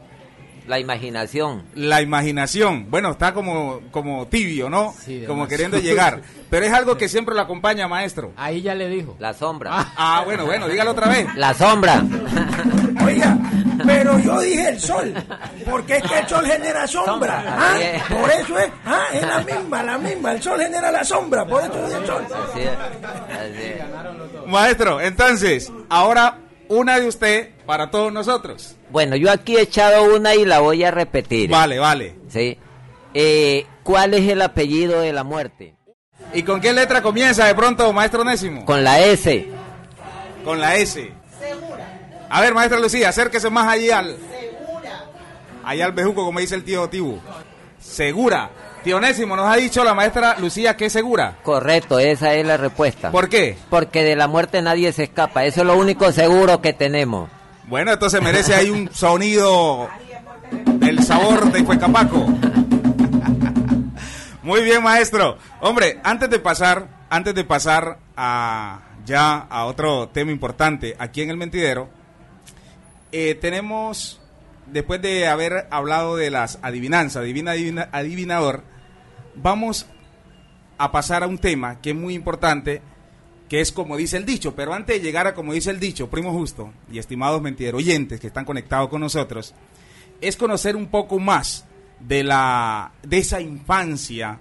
La 0.69 0.79
imaginación. 0.79 1.65
La 1.75 2.03
imaginación. 2.03 2.91
Bueno, 2.91 3.13
está 3.13 3.33
como, 3.33 3.81
como 3.91 4.27
tibio, 4.27 4.69
¿no? 4.69 4.95
como 5.27 5.49
queriendo 5.49 5.79
llegar. 5.81 6.21
Pero 6.51 6.67
es 6.67 6.73
algo 6.73 6.97
que 6.99 7.09
siempre 7.09 7.35
lo 7.35 7.41
acompaña, 7.41 7.89
maestro. 7.89 8.33
Ahí 8.37 8.61
ya 8.61 8.75
le 8.75 8.89
dijo. 8.89 9.17
La 9.19 9.33
sombra. 9.33 9.71
Ah, 9.97 10.23
bueno, 10.27 10.45
bueno, 10.45 10.69
dígalo 10.69 10.91
otra 10.91 11.09
vez. 11.09 11.27
La 11.37 11.55
sombra. 11.55 12.05
Oiga, 13.05 13.39
pero 13.87 14.19
yo 14.19 14.41
dije 14.41 14.69
el 14.69 14.81
sol, 14.81 15.15
porque 15.71 15.97
es 15.97 16.03
que 16.03 16.19
el 16.19 16.29
sol 16.29 16.45
genera 16.45 16.87
sombra. 16.87 17.45
¿ah? 17.47 17.75
Por 18.09 18.31
eso 18.31 18.59
es, 18.59 18.71
ah, 18.85 19.05
es 19.13 19.23
la 19.23 19.41
misma, 19.41 19.83
la 19.83 19.99
misma. 19.99 20.33
El 20.33 20.43
sol 20.43 20.61
genera 20.61 20.91
la 20.91 21.05
sombra, 21.05 21.47
por 21.47 21.63
eso 21.63 21.87
dije 21.87 21.99
el 21.99 22.07
sol. 22.07 22.27
Maestro, 24.47 25.01
entonces, 25.01 25.73
ahora 25.89 26.39
una 26.69 26.99
de 26.99 27.07
usted 27.07 27.51
para 27.67 27.91
todos 27.91 28.13
nosotros. 28.13 28.77
Bueno, 28.91 29.17
yo 29.17 29.31
aquí 29.31 29.57
he 29.57 29.63
echado 29.63 30.15
una 30.15 30.35
y 30.35 30.45
la 30.45 30.61
voy 30.61 30.85
a 30.85 30.91
repetir. 30.91 31.51
Vale, 31.51 31.79
vale. 31.79 32.15
Sí. 32.29 32.59
Eh, 33.15 33.67
¿Cuál 33.83 34.15
es 34.15 34.29
el 34.29 34.43
apellido 34.43 35.01
de 35.01 35.13
la 35.13 35.25
muerte? 35.25 35.75
¿Y 36.35 36.43
con 36.43 36.61
qué 36.61 36.73
letra 36.73 37.03
comienza 37.03 37.47
de 37.47 37.55
pronto, 37.55 37.93
maestro 37.93 38.23
Nésimo? 38.25 38.65
Con 38.65 38.85
la 38.85 39.01
S. 39.01 39.47
Con 40.45 40.61
la 40.61 40.77
S. 40.77 41.11
Segura. 41.39 42.27
A 42.29 42.41
ver, 42.41 42.55
maestra 42.55 42.79
Lucía, 42.79 43.09
acérquese 43.09 43.49
más 43.49 43.67
allá 43.67 44.01
al... 44.01 44.17
Segura. 44.17 45.05
Allá 45.65 45.87
al 45.87 45.93
bejuco, 45.93 46.25
como 46.25 46.41
dice 46.41 46.55
el 46.55 46.65
tío 46.65 46.89
Tibu. 46.89 47.19
Segura. 47.81 48.51
Tío 48.89 49.01
Nésimo, 49.01 49.37
nos 49.37 49.47
ha 49.47 49.57
dicho 49.57 49.85
la 49.85 49.93
maestra 49.93 50.37
Lucía 50.39 50.75
que 50.75 50.87
es 50.87 50.93
segura. 50.95 51.37
Correcto, 51.43 51.99
esa 51.99 52.33
es 52.33 52.47
la 52.47 52.57
respuesta. 52.57 53.11
¿Por 53.11 53.29
qué? 53.29 53.59
Porque 53.69 54.03
de 54.03 54.17
la 54.17 54.29
muerte 54.29 54.63
nadie 54.63 54.93
se 54.93 55.03
escapa. 55.03 55.45
Eso 55.45 55.61
es 55.61 55.67
lo 55.67 55.77
único 55.77 56.11
seguro 56.11 56.63
que 56.63 56.73
tenemos. 56.73 57.29
Bueno, 57.67 57.93
entonces 57.93 58.23
merece 58.23 58.55
ahí 58.55 58.71
un 58.71 58.91
sonido 58.91 59.91
del 60.51 61.05
sabor 61.05 61.53
de 61.53 61.63
Cuecapaco. 61.65 62.17
Muy 64.43 64.63
bien, 64.63 64.83
maestro. 64.83 65.37
Hombre, 65.61 66.01
antes 66.03 66.31
de 66.31 66.39
pasar, 66.39 66.89
antes 67.11 67.35
de 67.35 67.45
pasar 67.45 67.99
a 68.17 68.81
ya 69.05 69.37
a 69.51 69.67
otro 69.67 70.09
tema 70.09 70.33
importante 70.33 70.97
aquí 70.99 71.21
en 71.21 71.29
el 71.29 71.37
mentidero, 71.37 71.91
eh, 73.13 73.35
tenemos, 73.35 74.19
después 74.65 75.03
de 75.03 75.29
haber 75.29 75.67
hablado 75.71 76.17
de 76.17 76.31
las 76.31 76.59
adivinanzas, 76.63 77.21
adivina, 77.21 77.51
adivina, 77.51 77.91
adivinador, 77.93 78.63
vamos 79.43 79.87
a 80.77 80.93
pasar 80.93 81.23
a 81.23 81.27
un 81.27 81.39
tema 81.39 81.81
que 81.81 81.91
es 81.91 81.97
muy 81.97 82.15
importante 82.15 82.83
que 83.49 83.61
es 83.61 83.73
como 83.73 83.97
dice 83.97 84.17
el 84.17 84.27
dicho, 84.27 84.55
pero 84.55 84.75
antes 84.75 84.97
de 84.97 85.03
llegar 85.03 85.27
a 85.27 85.35
como 85.35 85.55
dice 85.55 85.71
el 85.71 85.81
dicho, 85.81 86.11
primo 86.11 86.33
justo 86.33 86.73
y 86.93 86.99
estimados 86.99 87.41
mentideros 87.41 87.79
oyentes 87.81 88.21
que 88.21 88.27
están 88.27 88.45
conectados 88.45 88.89
con 88.89 89.01
nosotros, 89.01 89.55
es 90.21 90.37
conocer 90.37 90.77
un 90.77 90.87
poco 90.87 91.19
más 91.19 91.65
de 92.01 92.23
la 92.23 92.93
de 93.03 93.19
esa 93.19 93.41
infancia 93.41 94.39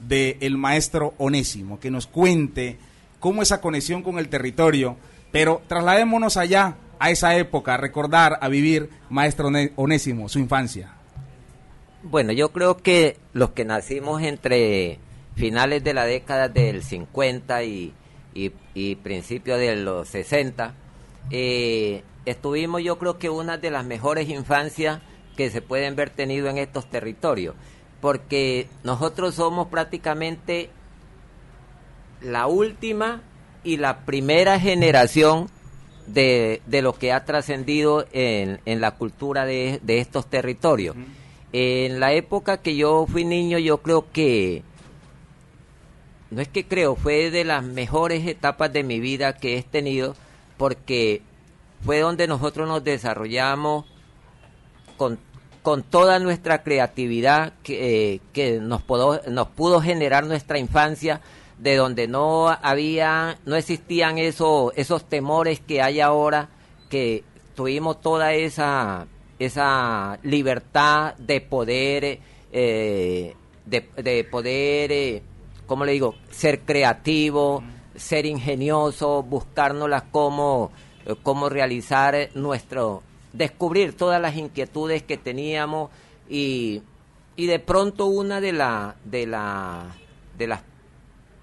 del 0.00 0.56
maestro 0.56 1.14
Onésimo, 1.18 1.78
que 1.78 1.90
nos 1.90 2.06
cuente 2.06 2.78
cómo 3.20 3.42
esa 3.42 3.60
conexión 3.60 4.02
con 4.02 4.18
el 4.18 4.28
territorio, 4.28 4.96
pero 5.32 5.62
trasladémonos 5.68 6.36
allá 6.36 6.76
a 6.98 7.10
esa 7.10 7.36
época, 7.36 7.74
a 7.74 7.78
recordar, 7.78 8.38
a 8.40 8.48
vivir 8.48 8.88
maestro 9.10 9.50
Onésimo, 9.76 10.28
su 10.28 10.38
infancia. 10.38 10.95
Bueno, 12.08 12.30
yo 12.30 12.52
creo 12.52 12.76
que 12.76 13.16
los 13.32 13.50
que 13.50 13.64
nacimos 13.64 14.22
entre 14.22 15.00
finales 15.34 15.82
de 15.82 15.92
la 15.92 16.04
década 16.04 16.48
del 16.48 16.84
50 16.84 17.64
y 17.64 17.92
principios 19.02 19.58
de 19.58 19.74
los 19.74 20.06
60, 20.06 20.72
eh, 21.32 22.04
estuvimos 22.24 22.84
yo 22.84 22.96
creo 23.00 23.18
que 23.18 23.28
una 23.28 23.58
de 23.58 23.72
las 23.72 23.84
mejores 23.84 24.28
infancias 24.28 25.00
que 25.36 25.50
se 25.50 25.62
pueden 25.62 25.96
ver 25.96 26.10
tenido 26.10 26.48
en 26.48 26.58
estos 26.58 26.88
territorios, 26.88 27.56
porque 28.00 28.68
nosotros 28.84 29.34
somos 29.34 29.66
prácticamente 29.66 30.70
la 32.20 32.46
última 32.46 33.22
y 33.64 33.78
la 33.78 34.04
primera 34.04 34.60
generación 34.60 35.48
de, 36.06 36.62
de 36.66 36.82
lo 36.82 36.92
que 36.92 37.10
ha 37.10 37.24
trascendido 37.24 38.06
en, 38.12 38.60
en, 38.64 38.80
la 38.80 38.92
cultura 38.92 39.44
de, 39.44 39.80
de 39.82 39.98
estos 39.98 40.30
territorios. 40.30 40.94
En 41.52 42.00
la 42.00 42.12
época 42.12 42.58
que 42.58 42.76
yo 42.76 43.06
fui 43.06 43.24
niño, 43.24 43.58
yo 43.58 43.78
creo 43.78 44.10
que 44.12 44.62
no 46.30 46.42
es 46.42 46.48
que 46.48 46.66
creo, 46.66 46.96
fue 46.96 47.30
de 47.30 47.44
las 47.44 47.62
mejores 47.62 48.26
etapas 48.26 48.72
de 48.72 48.82
mi 48.82 48.98
vida 49.00 49.36
que 49.36 49.56
he 49.56 49.62
tenido 49.62 50.14
porque 50.56 51.22
fue 51.84 52.00
donde 52.00 52.26
nosotros 52.26 52.66
nos 52.68 52.82
desarrollamos 52.82 53.84
con, 54.96 55.18
con 55.62 55.82
toda 55.82 56.18
nuestra 56.18 56.62
creatividad 56.62 57.52
que, 57.62 58.14
eh, 58.14 58.20
que 58.32 58.58
nos, 58.60 58.82
pudo, 58.82 59.20
nos 59.28 59.48
pudo 59.48 59.80
generar 59.80 60.26
nuestra 60.26 60.58
infancia, 60.58 61.20
de 61.58 61.76
donde 61.76 62.06
no 62.06 62.48
había, 62.48 63.38
no 63.46 63.56
existían 63.56 64.18
esos, 64.18 64.72
esos 64.76 65.04
temores 65.08 65.60
que 65.60 65.80
hay 65.80 66.00
ahora, 66.00 66.50
que 66.90 67.24
tuvimos 67.54 68.00
toda 68.00 68.34
esa, 68.34 69.06
esa 69.38 70.18
libertad 70.22 71.14
de 71.16 71.40
poder, 71.40 72.20
eh, 72.52 73.34
de, 73.64 73.88
de 74.02 74.24
poder 74.24 74.92
eh, 74.92 75.22
¿cómo 75.66 75.84
le 75.84 75.92
digo? 75.92 76.14
Ser 76.30 76.60
creativo, 76.60 77.62
ser 77.94 78.26
ingenioso, 78.26 79.22
buscárnoslas 79.22 80.04
cómo, 80.10 80.70
cómo 81.22 81.48
realizar 81.48 82.30
nuestro, 82.34 83.02
descubrir 83.32 83.96
todas 83.96 84.20
las 84.20 84.36
inquietudes 84.36 85.02
que 85.02 85.16
teníamos 85.16 85.90
y, 86.28 86.82
y 87.36 87.46
de 87.46 87.58
pronto 87.58 88.06
una 88.06 88.40
de, 88.40 88.52
la, 88.52 88.96
de, 89.04 89.26
la, 89.26 89.96
de 90.38 90.46
las 90.46 90.62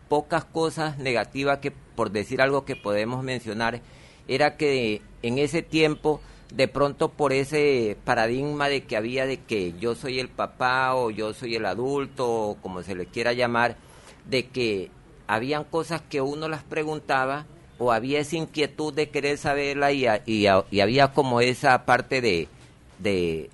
pocas 0.10 0.46
cosas 0.46 0.98
negativas 0.98 1.60
que, 1.60 1.72
por 1.72 2.12
decir 2.12 2.42
algo 2.42 2.66
que 2.66 2.76
podemos 2.76 3.24
mencionar, 3.24 3.82
era 4.28 4.56
que 4.58 5.02
en 5.22 5.38
ese 5.38 5.62
tiempo, 5.62 6.22
de 6.56 6.68
pronto 6.68 7.10
por 7.10 7.34
ese 7.34 7.98
paradigma 8.06 8.70
de 8.70 8.84
que 8.84 8.96
había 8.96 9.26
de 9.26 9.38
que 9.38 9.74
yo 9.80 9.96
soy 9.96 10.20
el 10.20 10.30
papá 10.30 10.94
o 10.96 11.10
yo 11.10 11.34
soy 11.34 11.56
el 11.56 11.66
adulto 11.66 12.30
o 12.32 12.56
como 12.56 12.84
se 12.84 12.96
le 12.96 13.08
quiera 13.08 13.34
llamar, 13.34 13.76
de 14.26 14.48
que 14.48 14.92
habían 15.26 15.64
cosas 15.64 16.02
que 16.02 16.22
uno 16.22 16.48
las 16.48 16.64
preguntaba 16.64 17.48
o 17.80 17.92
había 17.92 18.20
esa 18.20 18.38
inquietud 18.38 18.94
de 18.94 19.10
querer 19.10 19.40
saberla 19.40 19.92
y, 19.92 20.06
y, 20.26 20.46
había 20.48 21.12
como 21.12 21.42
esa 21.42 21.86
parte 21.86 22.22
de, 22.22 22.48
de, 23.00 23.50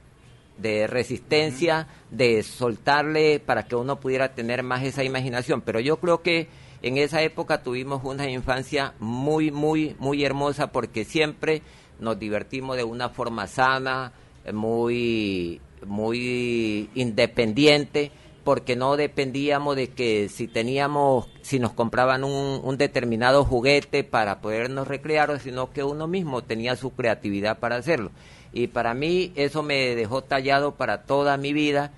de 0.58 0.86
resistencia, 0.88 1.88
de 2.12 2.44
soltarle 2.44 3.40
para 3.40 3.64
que 3.64 3.78
uno 3.78 4.02
pudiera 4.02 4.36
tener 4.36 4.62
más 4.62 4.84
esa 4.84 5.06
imaginación. 5.06 5.62
Pero 5.62 5.80
yo 5.80 5.98
creo 6.02 6.22
que 6.22 6.50
en 6.82 6.98
esa 6.98 7.22
época 7.22 7.64
tuvimos 7.64 8.02
una 8.04 8.30
infancia 8.30 8.94
muy, 9.00 9.52
muy, 9.52 9.96
muy 10.00 10.26
hermosa 10.26 10.74
porque 10.74 11.06
siempre 11.06 11.62
nos 12.00 12.20
divertimos 12.20 12.78
de 12.78 12.84
una 12.84 13.10
forma 13.10 13.48
sana, 13.48 14.14
muy, 14.54 15.62
muy 15.86 16.90
independiente, 16.96 18.12
porque 18.44 18.76
no 18.76 18.96
dependíamos 18.98 19.76
de 19.76 19.90
que 19.90 20.30
si 20.30 20.48
teníamos, 20.48 21.28
si 21.42 21.60
nos 21.60 21.74
compraban 21.74 22.24
un, 22.24 22.62
un 22.64 22.78
determinado 22.78 23.46
juguete 23.46 24.04
para 24.04 24.42
podernos 24.42 24.88
recrear, 24.88 25.40
sino 25.40 25.72
que 25.72 25.84
uno 25.84 26.08
mismo 26.08 26.44
tenía 26.44 26.76
su 26.76 26.92
creatividad 26.92 27.60
para 27.60 27.76
hacerlo. 27.76 28.12
Y 28.52 28.68
para 28.68 28.94
mí 28.94 29.32
eso 29.36 29.62
me 29.62 29.96
dejó 29.96 30.24
tallado 30.24 30.76
para 30.76 31.04
toda 31.04 31.38
mi 31.38 31.54
vida 31.54 31.92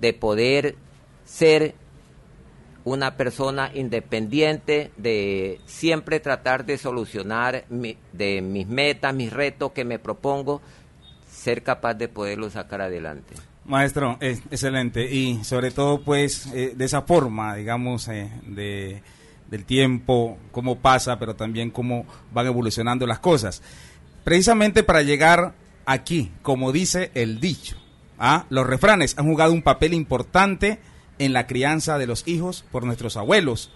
de 0.00 0.12
poder 0.12 0.76
ser 1.24 1.74
una 2.86 3.16
persona 3.16 3.72
independiente, 3.74 4.92
de 4.96 5.60
siempre 5.66 6.20
tratar 6.20 6.64
de 6.64 6.78
solucionar 6.78 7.64
de 7.68 8.40
mis 8.40 8.68
metas, 8.68 9.12
mis 9.12 9.32
retos 9.32 9.72
que 9.72 9.84
me 9.84 9.98
propongo, 9.98 10.62
ser 11.28 11.64
capaz 11.64 11.94
de 11.94 12.06
poderlo 12.06 12.48
sacar 12.48 12.80
adelante. 12.80 13.34
Maestro, 13.64 14.18
es, 14.20 14.38
excelente. 14.52 15.12
Y 15.12 15.42
sobre 15.42 15.72
todo, 15.72 16.00
pues, 16.02 16.46
eh, 16.54 16.74
de 16.76 16.84
esa 16.84 17.02
forma, 17.02 17.56
digamos, 17.56 18.06
eh, 18.06 18.30
de, 18.46 19.02
del 19.50 19.64
tiempo, 19.64 20.38
cómo 20.52 20.78
pasa, 20.78 21.18
pero 21.18 21.34
también 21.34 21.72
cómo 21.72 22.06
van 22.32 22.46
evolucionando 22.46 23.04
las 23.04 23.18
cosas. 23.18 23.62
Precisamente 24.22 24.84
para 24.84 25.02
llegar 25.02 25.54
aquí, 25.86 26.30
como 26.40 26.70
dice 26.70 27.10
el 27.14 27.40
dicho, 27.40 27.76
¿ah? 28.16 28.46
los 28.48 28.64
refranes 28.64 29.18
han 29.18 29.26
jugado 29.26 29.52
un 29.52 29.62
papel 29.62 29.92
importante 29.92 30.78
en 31.18 31.32
la 31.32 31.46
crianza 31.46 31.98
de 31.98 32.06
los 32.06 32.26
hijos 32.26 32.64
por 32.70 32.84
nuestros 32.84 33.16
abuelos. 33.16 33.70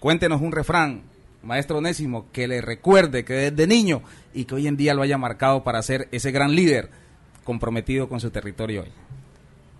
Cuéntenos 0.00 0.40
un 0.40 0.52
refrán, 0.52 1.02
maestro 1.42 1.78
Onésimo, 1.78 2.26
que 2.32 2.48
le 2.48 2.60
recuerde 2.60 3.24
que 3.24 3.34
desde 3.34 3.66
niño 3.66 4.02
y 4.34 4.44
que 4.44 4.54
hoy 4.54 4.66
en 4.66 4.76
día 4.76 4.94
lo 4.94 5.02
haya 5.02 5.18
marcado 5.18 5.64
para 5.64 5.82
ser 5.82 6.08
ese 6.12 6.30
gran 6.30 6.54
líder 6.54 6.90
comprometido 7.44 8.08
con 8.08 8.20
su 8.20 8.30
territorio 8.30 8.82
hoy. 8.82 8.92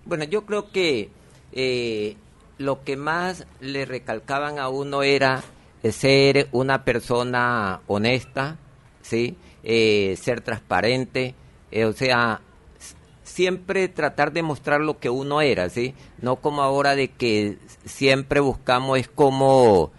Bueno, 0.05 0.23
yo 0.23 0.45
creo 0.45 0.71
que 0.71 1.09
eh, 1.51 2.15
lo 2.57 2.83
que 2.83 2.97
más 2.97 3.45
le 3.59 3.85
recalcaban 3.85 4.59
a 4.59 4.69
uno 4.69 5.03
era 5.03 5.43
ser 5.83 6.49
una 6.51 6.83
persona 6.83 7.81
honesta, 7.87 8.57
¿sí? 9.01 9.37
Eh, 9.63 10.17
ser 10.21 10.41
transparente, 10.41 11.35
eh, 11.71 11.85
o 11.85 11.93
sea, 11.93 12.41
siempre 13.39 13.87
tratar 13.87 14.33
de 14.33 14.43
mostrar 14.43 14.81
lo 14.81 14.99
que 14.99 15.09
uno 15.09 15.39
era, 15.39 15.69
¿sí? 15.69 15.95
No 16.21 16.35
como 16.35 16.61
ahora 16.61 16.97
de 16.97 17.07
que 17.07 17.57
siempre 17.85 18.41
buscamos 18.41 18.99
es 18.99 19.07
como 19.07 19.91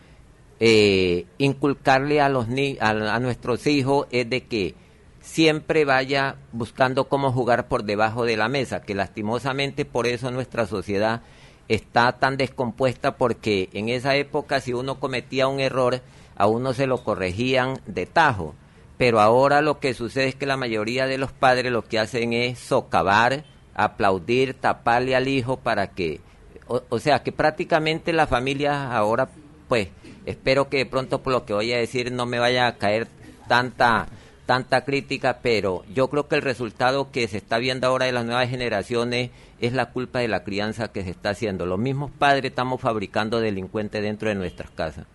eh, 0.61 1.24
inculcarle 1.38 2.20
a 2.20 2.29
los 2.29 2.48
ni 2.48 2.76
a, 2.83 2.90
a, 2.90 3.18
nuestros 3.18 3.66
hijos 3.66 4.07
es 4.11 4.29
de 4.29 4.42
que 4.42 4.74
siempre 5.22 5.87
vaya 5.87 6.37
buscando 6.53 7.09
cómo 7.09 7.33
jugar 7.33 7.66
por 7.66 7.85
debajo 7.85 8.26
de 8.26 8.37
la 8.37 8.50
mesa, 8.50 8.83
que 8.83 8.94
lastimosamente 8.94 9.87
por 9.87 10.07
eso 10.07 10.31
nuestra 10.31 10.66
sociedad 10.66 11.22
está 11.68 12.12
tan 12.18 12.37
descompuesta 12.37 13.16
porque 13.16 13.70
en 13.72 13.88
esa 13.88 14.16
época 14.16 14.61
si 14.61 14.74
uno 14.74 15.00
cometía 15.00 15.48
un 15.48 15.61
error 15.61 16.03
a 16.37 16.46
uno 16.46 16.74
se 16.74 16.87
lo 16.87 17.03
corregían 17.03 17.81
de 17.87 18.05
tajo 18.05 18.55
pero 19.00 19.18
ahora 19.18 19.62
lo 19.62 19.80
que 19.80 19.94
sucede 19.94 20.28
es 20.28 20.34
que 20.34 20.44
la 20.44 20.58
mayoría 20.58 21.06
de 21.06 21.16
los 21.16 21.32
padres 21.32 21.72
lo 21.72 21.80
que 21.80 21.98
hacen 21.98 22.34
es 22.34 22.58
socavar, 22.58 23.44
aplaudir, 23.72 24.52
taparle 24.52 25.16
al 25.16 25.26
hijo 25.26 25.56
para 25.56 25.92
que, 25.92 26.20
o, 26.66 26.98
sea, 26.98 27.22
que 27.22 27.32
prácticamente 27.32 28.12
la 28.12 28.26
familia 28.26 28.94
ahora, 28.94 29.30
pues, 29.68 29.88
espero 30.26 30.68
que 30.68 30.76
de 30.76 30.84
pronto 30.84 31.22
por 31.22 31.32
lo 31.32 31.46
que 31.46 31.54
voy 31.54 31.72
a 31.72 31.78
decir 31.78 32.12
no 32.12 32.26
me 32.26 32.38
vaya 32.38 32.66
a 32.66 32.76
caer 32.76 33.08
tanta 33.48 34.06
tanta 34.44 34.84
crítica, 34.84 35.38
pero 35.40 35.82
yo 35.94 36.10
creo 36.10 36.28
que 36.28 36.36
el 36.36 36.42
resultado 36.42 37.10
que 37.10 37.26
se 37.26 37.38
está 37.38 37.56
viendo 37.56 37.86
ahora 37.86 38.04
de 38.04 38.12
las 38.12 38.26
nuevas 38.26 38.50
generaciones 38.50 39.30
es 39.60 39.72
la 39.72 39.92
culpa 39.92 40.18
de 40.18 40.28
la 40.28 40.44
crianza 40.44 40.92
que 40.92 41.04
se 41.04 41.10
está 41.10 41.30
haciendo. 41.30 41.64
Los 41.64 41.78
mismos 41.78 42.10
padres 42.10 42.50
estamos 42.50 42.82
fabricando 42.82 43.40
delincuentes 43.40 44.02
dentro 44.02 44.28
de 44.28 44.34
nuestras 44.34 44.70
casas. 44.72 45.06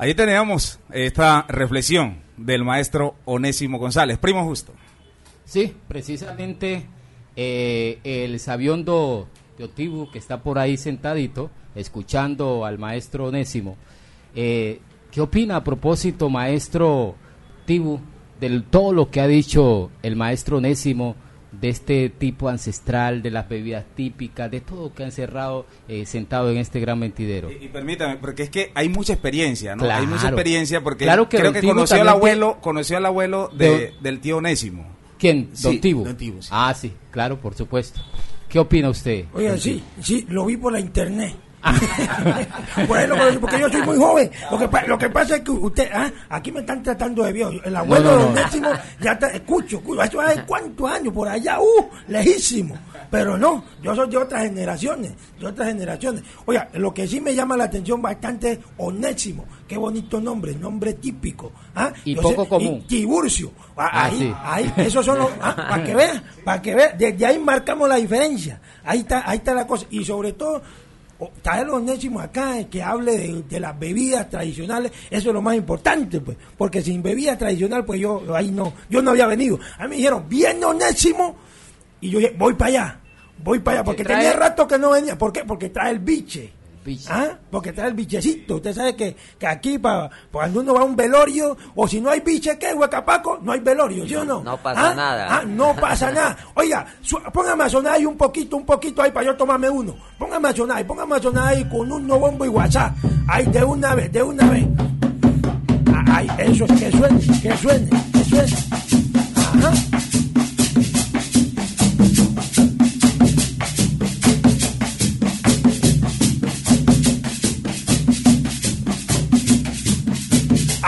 Ahí 0.00 0.14
teníamos 0.14 0.80
esta 0.90 1.44
reflexión 1.46 2.22
del 2.38 2.64
maestro 2.64 3.16
Onésimo 3.26 3.78
González. 3.78 4.16
Primo 4.16 4.42
Justo. 4.46 4.72
Sí, 5.44 5.76
precisamente 5.88 6.86
eh, 7.36 7.98
el 8.02 8.40
sabiondo 8.40 9.28
de 9.58 9.64
Otibu 9.64 10.10
que 10.10 10.16
está 10.16 10.42
por 10.42 10.58
ahí 10.58 10.78
sentadito, 10.78 11.50
escuchando 11.74 12.64
al 12.64 12.78
maestro 12.78 13.26
Onésimo. 13.26 13.76
Eh, 14.34 14.80
¿Qué 15.10 15.20
opina 15.20 15.56
a 15.56 15.64
propósito, 15.64 16.30
maestro 16.30 17.14
Tibu, 17.66 18.00
de 18.40 18.58
todo 18.70 18.94
lo 18.94 19.10
que 19.10 19.20
ha 19.20 19.26
dicho 19.26 19.90
el 20.02 20.16
maestro 20.16 20.56
Onésimo? 20.56 21.14
De 21.52 21.68
este 21.68 22.08
tipo 22.10 22.48
ancestral, 22.48 23.22
de 23.22 23.30
las 23.30 23.48
bebidas 23.48 23.84
típicas, 23.94 24.50
de 24.50 24.60
todo 24.60 24.92
que 24.94 25.04
han 25.04 25.12
cerrado 25.12 25.66
eh, 25.88 26.06
sentado 26.06 26.50
en 26.50 26.58
este 26.58 26.80
gran 26.80 26.98
mentidero. 26.98 27.50
Y, 27.50 27.68
permítame, 27.68 28.16
porque 28.16 28.44
es 28.44 28.50
que 28.50 28.70
hay 28.74 28.88
mucha 28.88 29.12
experiencia, 29.12 29.76
¿no? 29.76 29.84
hay 29.84 30.06
mucha 30.06 30.28
experiencia 30.28 30.82
porque 30.82 31.06
creo 31.06 31.52
que 31.52 31.62
conoció 31.62 32.00
al 32.00 32.08
abuelo, 32.08 32.58
conoció 32.60 32.96
al 32.96 33.06
abuelo 33.06 33.48
de, 33.48 33.94
del 34.00 34.20
tío 34.20 34.38
Onésimo. 34.38 34.86
¿Quién? 35.18 35.50
Don 35.60 35.80
Tibu. 35.80 36.40
Ah, 36.50 36.74
sí, 36.74 36.92
claro, 37.10 37.38
por 37.38 37.54
supuesto. 37.54 38.00
¿Qué 38.48 38.58
opina 38.58 38.88
usted? 38.88 39.26
Oiga, 39.32 39.56
sí, 39.58 39.82
sí, 40.02 40.26
lo 40.28 40.46
vi 40.46 40.56
por 40.56 40.72
la 40.72 40.80
internet. 40.80 41.36
bueno, 42.88 43.14
porque 43.40 43.60
yo 43.60 43.68
soy 43.68 43.82
muy 43.82 43.96
joven. 43.96 44.30
Lo 44.50 44.58
que, 44.58 44.86
lo 44.86 44.98
que 44.98 45.10
pasa 45.10 45.36
es 45.36 45.42
que 45.42 45.50
usted, 45.50 45.90
¿ah? 45.92 46.10
aquí 46.28 46.50
me 46.52 46.60
están 46.60 46.82
tratando 46.82 47.24
de 47.24 47.32
viejo. 47.32 47.50
El 47.64 47.76
abuelo 47.76 48.18
de 48.18 48.24
Onésimo 48.24 48.70
ya 49.00 49.12
está, 49.12 49.28
escucho, 49.28 49.76
escucho, 49.78 50.02
eso 50.02 50.20
hace 50.20 50.42
cuántos 50.44 50.90
años 50.90 51.12
por 51.12 51.28
allá, 51.28 51.60
uh, 51.60 51.88
lejísimo. 52.08 52.76
Pero 53.10 53.36
no, 53.36 53.64
yo 53.82 53.94
soy 53.94 54.08
de 54.08 54.16
otras 54.16 54.42
generaciones, 54.44 55.12
de 55.38 55.46
otras 55.46 55.68
generaciones. 55.68 56.22
Oiga, 56.46 56.68
lo 56.74 56.94
que 56.94 57.08
sí 57.08 57.20
me 57.20 57.34
llama 57.34 57.56
la 57.56 57.64
atención 57.64 58.00
bastante 58.00 58.52
es 58.52 58.58
Onésimo. 58.78 59.44
Qué 59.66 59.76
bonito 59.76 60.20
nombre, 60.20 60.54
nombre 60.54 60.94
típico. 60.94 61.52
¿ah? 61.74 61.92
Y 62.04 62.14
poco 62.16 62.48
común. 62.48 62.84
Tiburcio. 62.86 63.52
Ah, 63.76 63.88
ah, 63.92 64.04
ahí, 64.06 64.34
ahí, 64.42 64.72
esos 64.76 65.04
son 65.04 65.18
los, 65.18 65.30
ah, 65.40 65.54
para 65.56 65.84
que 65.84 65.94
vean, 65.94 66.22
para 66.44 66.62
que 66.62 66.74
vean, 66.74 66.98
desde 66.98 67.26
ahí 67.26 67.38
marcamos 67.38 67.88
la 67.88 67.96
diferencia. 67.96 68.60
Ahí 68.84 69.00
está, 69.00 69.28
ahí 69.28 69.38
está 69.38 69.54
la 69.54 69.66
cosa. 69.66 69.86
Y 69.90 70.04
sobre 70.04 70.32
todo, 70.32 70.62
traer 71.42 71.68
onésimo 71.68 72.20
acá 72.20 72.64
que 72.70 72.82
hable 72.82 73.42
de, 73.48 73.60
las 73.60 73.78
bebidas 73.78 74.28
tradicionales, 74.28 74.92
eso 75.10 75.28
es 75.28 75.34
lo 75.34 75.42
más 75.42 75.56
importante, 75.56 76.20
pues, 76.20 76.36
porque 76.56 76.82
sin 76.82 77.02
bebida 77.02 77.36
tradicional, 77.36 77.84
pues 77.84 78.00
yo 78.00 78.22
ahí 78.34 78.50
no, 78.50 78.72
yo 78.88 79.02
no 79.02 79.10
había 79.10 79.26
venido. 79.26 79.58
A 79.78 79.84
mí 79.84 79.90
me 79.90 79.96
dijeron, 79.96 80.28
viene 80.28 80.64
onésimo, 80.64 81.36
y 82.00 82.10
yo 82.10 82.18
dije, 82.18 82.34
voy 82.38 82.54
para 82.54 82.68
allá, 82.68 83.00
voy 83.42 83.58
para 83.58 83.78
allá, 83.78 83.84
porque 83.84 84.04
tenía 84.04 84.32
rato 84.32 84.66
que 84.66 84.78
no 84.78 84.90
venía, 84.90 85.16
¿por 85.16 85.32
qué? 85.32 85.44
Porque 85.44 85.68
trae 85.70 85.90
el 85.90 85.98
biche. 85.98 86.59
¿Ah? 87.08 87.36
Porque 87.50 87.72
trae 87.72 87.88
el 87.88 87.94
bichecito. 87.94 88.56
Usted 88.56 88.74
sabe 88.74 88.96
que, 88.96 89.16
que 89.38 89.46
aquí, 89.46 89.78
para 89.78 90.10
cuando 90.32 90.60
uno 90.60 90.74
va 90.74 90.80
a 90.80 90.84
un 90.84 90.96
velorio, 90.96 91.56
o 91.74 91.86
si 91.86 92.00
no 92.00 92.10
hay 92.10 92.20
biche, 92.20 92.58
¿qué? 92.58 92.72
Huecapaco, 92.72 93.38
no 93.42 93.52
hay 93.52 93.60
velorio, 93.60 94.06
¿sí 94.06 94.14
o 94.14 94.24
no? 94.24 94.42
No 94.42 94.56
pasa 94.56 94.90
¿Ah? 94.90 94.94
nada. 94.94 95.26
¿Ah? 95.30 95.44
No 95.46 95.76
pasa 95.76 96.10
nada. 96.10 96.36
Oiga, 96.54 96.86
póngame 97.32 97.64
a 97.64 97.68
sonar 97.68 97.94
ahí 97.94 98.06
un 98.06 98.16
poquito, 98.16 98.56
un 98.56 98.64
poquito 98.64 99.02
ahí 99.02 99.10
para 99.10 99.26
yo 99.26 99.36
tomarme 99.36 99.68
uno. 99.68 99.94
Póngame 100.18 100.48
a 100.48 100.56
sonar 100.56 100.78
ahí, 100.78 100.84
póngame 100.84 101.16
a 101.16 101.22
sonar 101.22 101.48
ahí 101.48 101.64
con 101.68 101.92
un 101.92 102.06
bombo 102.06 102.44
y 102.44 102.48
WhatsApp. 102.48 102.96
Ahí 103.28 103.46
de 103.46 103.62
una 103.62 103.94
vez, 103.94 104.10
de 104.10 104.22
una 104.22 104.48
vez. 104.48 104.66
Ay, 106.12 106.28
eso 106.38 106.64
es 106.64 106.72
que 106.80 106.90
suene, 106.90 107.20
que 107.40 107.56
suene, 107.56 107.90
que 108.12 108.24
suene. 108.24 108.52
Ajá. 109.36 109.89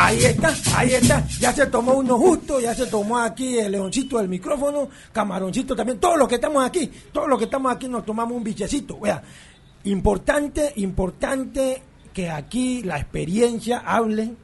Ahí 0.05 0.25
está, 0.25 0.53
ahí 0.77 0.95
está. 0.95 1.25
Ya 1.39 1.53
se 1.53 1.67
tomó 1.67 1.95
uno 1.95 2.19
justo, 2.19 2.59
ya 2.59 2.75
se 2.75 2.87
tomó 2.87 3.19
aquí 3.19 3.57
el 3.59 3.71
leoncito 3.71 4.19
del 4.19 4.29
micrófono, 4.29 4.89
camaroncito 5.13 5.77
también. 5.77 6.01
Todos 6.01 6.19
los 6.19 6.27
que 6.27 6.35
estamos 6.35 6.65
aquí, 6.65 6.91
todos 7.13 7.29
los 7.29 7.39
que 7.39 7.45
estamos 7.45 7.73
aquí 7.73 7.87
nos 7.87 8.05
tomamos 8.05 8.37
un 8.37 8.43
bichecito. 8.43 8.99
Vea, 8.99 9.23
importante, 9.85 10.73
importante 10.77 11.83
que 12.13 12.29
aquí 12.29 12.83
la 12.83 12.99
experiencia 12.99 13.79
hable, 13.87 14.35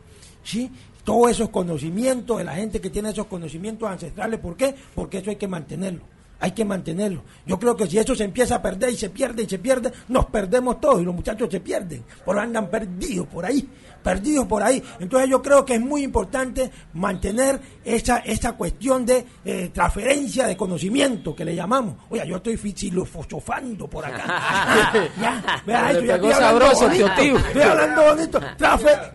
¿sí? 0.45 0.71
Todos 1.03 1.33
esos 1.33 1.49
conocimientos 1.49 2.39
de 2.39 2.45
la 2.45 2.55
gente 2.55 2.81
que 2.81 2.91
tiene 2.91 3.11
esos 3.11 3.27
conocimientos 3.27 3.89
ancestrales. 3.89 4.39
¿Por 4.39 4.57
qué? 4.57 4.77
Porque 4.95 5.19
eso 5.19 5.31
hay 5.31 5.37
que 5.37 5.49
mantenerlo 5.49 6.18
hay 6.41 6.53
que 6.53 6.65
mantenerlo. 6.65 7.23
Yo 7.47 7.59
creo 7.59 7.77
que 7.77 7.87
si 7.87 7.99
eso 7.99 8.15
se 8.15 8.25
empieza 8.25 8.57
a 8.57 8.63
perder 8.63 8.91
y 8.91 8.97
se 8.97 9.11
pierde 9.11 9.43
y 9.43 9.49
se 9.49 9.59
pierde, 9.59 9.93
nos 10.09 10.27
perdemos 10.27 10.81
todos 10.81 11.03
y 11.03 11.05
los 11.05 11.15
muchachos 11.15 11.49
se 11.51 11.61
pierden, 11.61 12.05
por 12.25 12.39
andan 12.39 12.71
perdidos 12.71 13.27
por 13.27 13.45
ahí, 13.45 13.69
perdidos 14.03 14.47
por 14.47 14.63
ahí. 14.63 14.83
Entonces 15.01 15.29
yo 15.29 15.43
creo 15.43 15.65
que 15.65 15.75
es 15.75 15.81
muy 15.81 16.03
importante 16.03 16.71
mantener 16.95 17.61
esa, 17.85 18.19
esa 18.19 18.53
cuestión 18.53 19.05
de 19.05 19.25
eh, 19.45 19.71
transferencia 19.73 20.47
de 20.47 20.57
conocimiento 20.57 21.35
que 21.35 21.45
le 21.45 21.55
llamamos. 21.55 21.97
Oye, 22.11 22.27
yo 22.27 22.37
estoy 22.37 22.57
filosofando 22.57 23.89
por 23.89 24.05
acá. 24.05 24.93
ya, 25.21 25.63
vea 25.67 25.91
eso, 25.91 26.03
ya 26.03 26.15
estoy 26.17 26.33
sabroso, 26.33 26.85
bonito, 26.87 27.09
tío. 27.19 27.37
Estoy 27.37 27.63
hablando 27.63 28.03
bonito. 28.05 28.41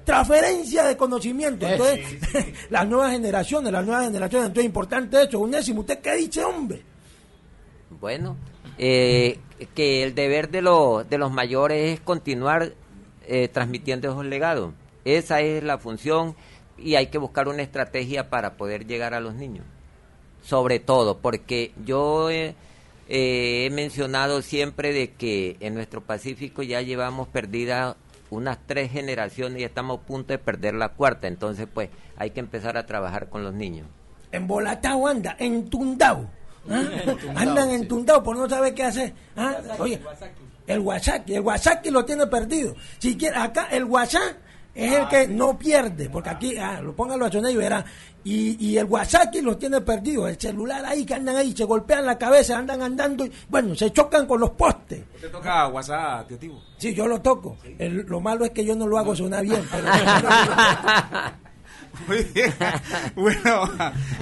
transferencia 0.03 0.83
de 0.83 0.97
conocimiento. 0.97 1.65
Entonces, 1.67 1.99
las 2.69 2.87
nuevas 2.87 3.11
generaciones, 3.11 3.71
las 3.71 3.85
nuevas 3.85 4.05
generaciones, 4.05 4.47
entonces 4.47 4.63
es 4.63 4.67
importante 4.67 5.23
eso. 5.23 5.39
Unésimo, 5.39 5.81
¿usted 5.81 5.99
qué 5.99 6.15
dice, 6.15 6.43
hombre? 6.43 6.92
Bueno, 7.99 8.37
eh, 8.77 9.39
que 9.75 10.03
el 10.03 10.15
deber 10.15 10.49
de, 10.49 10.61
de 10.61 11.17
los 11.17 11.31
mayores 11.31 11.93
es 11.93 11.99
continuar 11.99 12.73
eh, 13.27 13.47
transmitiendo 13.47 14.09
esos 14.09 14.25
legados. 14.25 14.73
Esa 15.05 15.41
es 15.41 15.63
la 15.63 15.77
función 15.77 16.35
y 16.77 16.95
hay 16.95 17.07
que 17.07 17.17
buscar 17.17 17.47
una 17.47 17.61
estrategia 17.61 18.29
para 18.29 18.55
poder 18.55 18.85
llegar 18.85 19.13
a 19.13 19.19
los 19.19 19.35
niños. 19.35 19.65
Sobre 20.41 20.79
todo, 20.79 21.19
porque 21.19 21.71
yo 21.85 22.29
eh, 22.29 22.55
he 23.07 23.69
mencionado 23.71 24.41
siempre 24.41 24.91
de 24.91 25.11
que 25.11 25.55
en 25.61 25.73
nuestro 25.73 26.01
Pacífico 26.01 26.63
ya 26.63 26.81
llevamos 26.81 27.27
perdida 27.29 27.95
unas 28.29 28.57
tres 28.65 28.91
generaciones 28.91 29.61
y 29.61 29.63
estamos 29.63 29.99
a 29.99 30.01
punto 30.01 30.33
de 30.33 30.39
perder 30.39 30.73
la 30.73 30.89
cuarta. 30.89 31.27
Entonces, 31.27 31.67
pues, 31.73 31.89
hay 32.17 32.31
que 32.31 32.39
empezar 32.39 32.77
a 32.77 32.85
trabajar 32.85 33.29
con 33.29 33.43
los 33.43 33.53
niños. 33.53 33.87
En 34.31 34.47
Bolatao 34.47 35.07
anda, 35.07 35.35
en 35.39 35.69
Tundao 35.69 36.27
¿Ah? 36.69 36.83
Andan 37.35 37.71
entundados 37.71 38.23
por 38.23 38.37
no 38.37 38.47
saber 38.47 38.73
qué 38.73 38.83
hacer. 38.83 39.13
¿Ah? 39.35 39.55
Oye, 39.79 39.99
el 40.67 40.79
WhatsApp, 40.79 41.29
el 41.29 41.41
WhatsApp 41.41 41.85
lo 41.87 42.05
tiene 42.05 42.27
perdido. 42.27 42.75
Si 42.99 43.17
quiere, 43.17 43.37
acá 43.37 43.67
el 43.71 43.83
WhatsApp 43.83 44.37
es 44.73 44.93
el 44.93 45.07
que 45.07 45.27
no 45.27 45.57
pierde, 45.57 46.09
porque 46.09 46.29
aquí, 46.29 46.57
ah, 46.57 46.81
lo 46.81 46.95
póngalo 46.95 47.25
a 47.25 47.31
sonar 47.31 47.51
y 47.51 47.57
verá. 47.57 47.85
Y, 48.23 48.65
y 48.65 48.77
el 48.77 48.85
WhatsApp 48.85 49.35
lo 49.41 49.57
tiene 49.57 49.81
perdido, 49.81 50.27
el 50.27 50.39
celular 50.39 50.85
ahí 50.85 51.05
que 51.05 51.13
andan 51.13 51.35
ahí, 51.35 51.53
se 51.55 51.65
golpean 51.65 52.05
la 52.05 52.17
cabeza, 52.17 52.57
andan 52.57 52.81
andando 52.81 53.25
y 53.25 53.31
bueno, 53.49 53.75
se 53.75 53.91
chocan 53.91 54.25
con 54.25 54.39
los 54.39 54.51
postes. 54.51 55.03
¿Usted 55.15 55.29
toca 55.29 55.67
WhatsApp, 55.67 56.29
tío 56.29 56.39
Tibo? 56.39 56.63
Sí, 56.77 56.93
yo 56.93 57.05
lo 57.05 57.21
toco. 57.21 57.57
lo 57.77 58.21
malo 58.21 58.45
es 58.45 58.51
que 58.51 58.63
yo 58.63 58.75
no 58.75 58.87
lo 58.87 58.97
hago 58.97 59.13
sonar 59.13 59.43
bien. 59.43 59.61
Pero... 59.69 59.87
Muy 62.07 62.23
bien. 62.33 62.53
Bueno, 63.15 63.69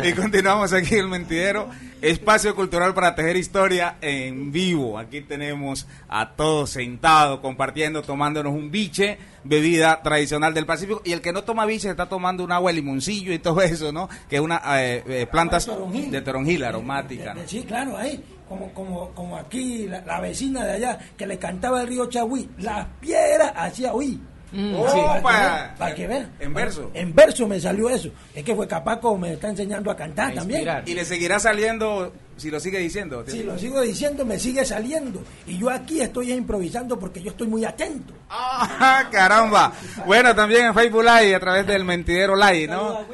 y 0.04 0.14
continuamos 0.14 0.74
aquí 0.74 0.96
el 0.96 1.08
mentidero. 1.08 1.70
Espacio 2.02 2.56
cultural 2.56 2.96
para 2.96 3.14
tejer 3.14 3.38
historia 3.38 3.98
en 4.02 4.52
vivo. 4.52 4.98
Aquí 4.98 5.22
tenemos 5.22 5.88
a 6.10 6.32
todos 6.32 6.72
sentados, 6.72 7.42
compartiendo, 7.42 8.02
tomándonos 8.02 8.54
un 8.54 8.72
biche, 8.72 9.20
bebida 9.44 10.02
tradicional 10.02 10.54
del 10.54 10.66
Pacífico. 10.66 11.04
Y 11.06 11.12
el 11.12 11.22
que 11.22 11.32
no 11.32 11.44
toma 11.44 11.66
biche 11.66 11.90
está 11.90 12.10
tomando 12.10 12.44
un 12.44 12.52
agua 12.52 12.72
de 12.72 12.78
limoncillo 12.78 13.32
y 13.32 13.40
todo 13.40 13.62
eso, 13.62 13.92
¿no? 13.92 14.10
Que 14.28 14.38
es 14.38 14.42
una 14.42 14.62
eh, 14.82 15.04
eh, 15.08 15.28
plantas 15.32 15.68
de 15.68 16.22
toronjil 16.22 16.64
aromática. 16.64 17.36
Sí, 17.46 17.64
claro, 17.64 17.96
ahí. 17.96 18.24
Como, 18.50 18.74
como, 18.74 19.12
como 19.12 19.38
aquí 19.38 19.88
la, 19.88 20.20
vecina 20.20 20.66
de 20.66 20.74
allá 20.74 21.00
que 21.16 21.26
le 21.26 21.40
cantaba 21.40 21.82
el 21.82 21.88
río 21.88 22.08
Chagüí, 22.08 22.50
las 22.58 22.86
piedras 23.00 23.54
hacía 23.56 23.94
oír. 23.94 24.20
Mm, 24.52 24.76
para, 25.22 25.96
que 25.96 26.08
vean. 26.08 26.32
En 26.40 26.54
verso. 26.54 26.92
En 26.94 27.16
verso 27.16 27.48
me 27.48 27.60
salió 27.60 27.90
eso. 27.90 28.10
Es 28.36 28.44
que 28.44 28.54
fue 28.54 28.68
Capaco 28.68 29.18
me 29.18 29.34
está 29.34 29.50
enseñando 29.50 29.90
a 29.90 29.96
cantar 29.96 30.34
también. 30.34 30.68
Y 30.86 30.94
le 30.94 31.06
seguirá 31.06 31.40
saliendo 31.40 32.12
si 32.36 32.50
lo 32.50 32.60
sigue 32.60 32.80
diciendo. 32.80 33.24
Si 33.28 33.44
lo 33.44 33.58
sigo 33.58 33.82
diciendo, 33.82 34.26
me 34.26 34.40
sigue 34.40 34.66
saliendo. 34.66 35.24
Y 35.46 35.58
yo 35.58 35.70
aquí 35.70 36.02
estoy 36.02 36.34
improvisando 36.34 37.00
porque 37.00 37.22
yo 37.22 37.32
estoy 37.32 37.48
muy 37.48 37.64
atento. 37.64 38.14
¡Ah, 38.30 39.08
caramba! 39.12 39.74
Bueno, 40.06 40.34
también 40.36 40.66
en 40.66 40.74
Facebook 40.74 41.04
Live, 41.04 41.36
a 41.36 41.40
través 41.40 41.68
del 41.68 41.86
Mentidero 41.86 42.36
Live, 42.36 42.68
¿no? 42.68 43.06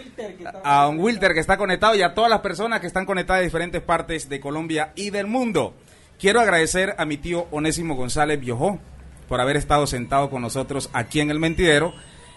A 0.64 0.88
un 0.88 1.00
Wilter 1.00 1.34
que 1.34 1.40
está 1.40 1.58
conectado 1.58 1.94
y 1.96 2.02
a 2.02 2.14
todas 2.14 2.30
las 2.30 2.40
personas 2.40 2.80
que 2.80 2.88
están 2.88 3.06
conectadas 3.06 3.42
de 3.42 3.46
diferentes 3.46 3.82
partes 3.82 4.30
de 4.30 4.40
Colombia 4.40 4.94
y 4.96 5.10
del 5.10 5.28
mundo. 5.28 5.76
Quiero 6.18 6.40
agradecer 6.40 6.96
a 6.98 7.06
mi 7.06 7.18
tío 7.18 7.48
Onésimo 7.52 7.96
González 7.96 8.40
Biojó 8.40 8.80
por 9.28 9.42
haber 9.42 9.58
estado 9.58 9.88
sentado 9.88 10.30
con 10.30 10.42
nosotros 10.42 10.90
aquí 10.94 11.20
en 11.20 11.32
el 11.32 11.40
Mentidero, 11.40 11.94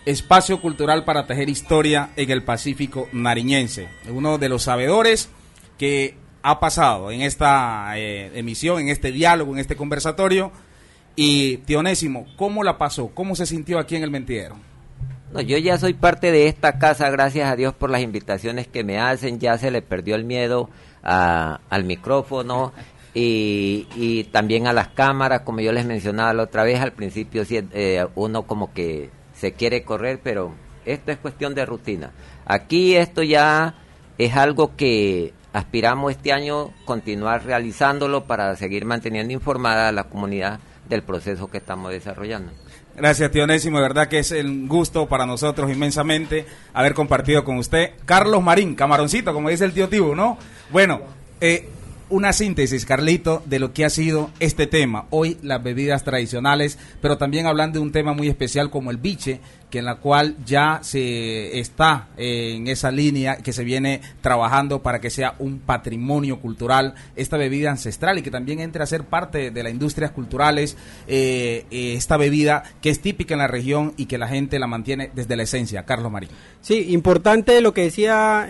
espacio 0.07 0.61
cultural 0.61 1.05
para 1.05 1.26
tejer 1.26 1.48
historia 1.48 2.11
en 2.16 2.31
el 2.31 2.42
Pacífico 2.42 3.09
nariñense. 3.12 3.88
Uno 4.09 4.38
de 4.38 4.48
los 4.48 4.62
sabedores 4.62 5.29
que 5.79 6.16
ha 6.42 6.61
pasado 6.61 7.11
en 7.11 7.22
esta 7.22 7.99
eh, 7.99 8.30
emisión, 8.34 8.80
en 8.80 8.88
este 8.88 9.12
diálogo, 9.12 9.53
en 9.53 9.59
este 9.59 9.76
conversatorio. 9.76 10.53
Y 11.16 11.59
Tionésimo, 11.59 12.26
¿cómo 12.36 12.64
la 12.64 12.78
pasó? 12.78 13.09
¿Cómo 13.09 13.36
se 13.36 13.47
sintió 13.47 13.78
aquí 13.78 13.97
en 13.97 14.03
el 14.03 14.11
Mentidero? 14.11 14.57
No, 15.32 15.41
yo 15.41 15.59
ya 15.59 15.78
soy 15.78 15.95
parte 15.95 16.32
de 16.32 16.49
esta 16.49 16.78
casa, 16.78 17.09
gracias 17.11 17.51
a 17.51 17.57
Dios 17.57 17.74
por 17.74 17.91
las 17.91 18.03
invitaciones 18.03 18.66
que 18.66 18.82
me 18.82 18.99
hacen, 18.99 19.38
ya 19.38 19.59
se 19.59 19.70
le 19.70 19.80
perdió 19.80 20.16
el 20.16 20.24
miedo 20.24 20.70
al 21.03 21.84
micrófono, 21.84 22.72
y, 23.15 24.25
también 24.33 24.67
a 24.67 24.73
las 24.73 24.89
cámaras, 24.89 25.41
como 25.41 25.61
yo 25.61 25.73
les 25.73 25.85
mencionaba 25.85 26.33
la 26.33 26.45
otra 26.45 26.65
vez, 26.65 26.81
al 26.81 26.93
principio 26.93 27.45
eh, 27.51 28.07
uno 28.15 28.43
como 28.43 28.73
que 28.73 29.11
se 29.35 29.53
quiere 29.53 29.83
correr, 29.83 30.21
pero 30.23 30.53
esto 30.85 31.13
es 31.13 31.19
cuestión 31.19 31.55
de 31.55 31.67
rutina. 31.67 32.13
Aquí 32.47 32.97
esto 32.97 33.23
ya 33.23 33.75
es 34.19 34.37
algo 34.37 34.77
que 34.77 35.33
aspiramos 35.53 36.13
este 36.13 36.33
año 36.33 36.71
continuar 36.85 37.45
realizándolo 37.45 38.25
para 38.25 38.55
seguir 38.57 38.85
manteniendo 38.85 39.33
informada 39.33 39.89
a 39.89 39.93
la 39.93 40.05
comunidad 40.05 40.61
del 40.89 41.03
proceso 41.03 41.51
que 41.51 41.59
estamos 41.59 41.91
desarrollando. 41.93 42.53
Gracias, 42.97 43.31
tío 43.31 43.47
Nésimo. 43.47 43.79
De 43.79 43.83
verdad 43.83 44.09
que 44.09 44.19
es 44.19 44.31
un 44.33 44.69
gusto 44.69 45.09
para 45.09 45.25
nosotros 45.25 45.71
inmensamente 45.71 46.45
haber 46.75 46.95
compartido 46.95 47.45
con 47.45 47.57
usted. 47.57 47.93
Carlos 48.05 48.43
Marín, 48.43 48.75
camaroncito, 48.75 49.33
como 49.33 49.49
dice 49.49 49.65
el 49.65 49.73
tío 49.73 49.89
Tibu, 49.89 50.15
¿no? 50.15 50.37
Bueno, 50.71 51.01
eh, 51.41 51.69
una 52.11 52.33
síntesis, 52.33 52.85
Carlito, 52.85 53.43
de 53.47 53.59
lo 53.59 53.73
que 53.73 53.85
ha 53.85 53.91
sido 53.91 54.31
este 54.41 54.67
tema. 54.67 55.07
Hoy 55.11 55.39
las 55.43 55.63
bebidas 55.63 56.05
tradicionales, 56.05 56.79
pero 57.01 57.17
también 57.17 57.47
hablando 57.47 57.79
de 57.79 57.85
un 57.85 57.93
tema 57.93 58.13
muy 58.13 58.29
especial 58.29 58.69
como 58.69 58.91
el 58.91 58.99
biche, 58.99 59.41
que 59.71 59.79
en 59.79 59.85
la 59.85 59.97
cual 59.97 60.37
ya 60.45 60.81
se 60.83 61.59
está 61.59 62.09
eh, 62.16 62.55
en 62.57 62.66
esa 62.66 62.91
línea 62.91 63.37
que 63.37 63.53
se 63.53 63.64
viene 63.64 64.01
trabajando 64.21 64.83
para 64.83 65.01
que 65.01 65.11
sea 65.11 65.35
un 65.39 65.61
patrimonio 65.61 66.41
cultural 66.41 66.95
esta 67.16 67.37
bebida 67.37 67.71
ancestral 67.71 68.18
y 68.18 68.23
que 68.23 68.31
también 68.31 68.61
entre 68.61 68.83
a 68.83 68.87
ser 68.87 69.05
parte 69.05 69.51
de 69.51 69.62
las 69.62 69.73
industrias 69.73 70.11
culturales 70.11 70.77
eh, 71.07 71.64
eh, 71.71 71.95
esta 71.95 72.16
bebida 72.16 72.64
que 72.83 72.91
es 72.91 73.01
típica 73.01 73.35
en 73.35 73.39
la 73.39 73.47
región 73.47 73.95
y 73.97 74.07
que 74.07 74.18
la 74.18 74.29
gente 74.29 74.59
la 74.59 74.66
mantiene 74.66 75.11
desde 75.14 75.37
la 75.37 75.45
esencia. 75.45 75.85
Carlos 75.85 76.11
Marín. 76.11 76.31
Sí, 76.61 76.93
importante 76.93 77.61
lo 77.61 77.73
que 77.73 77.83
decía 77.83 78.49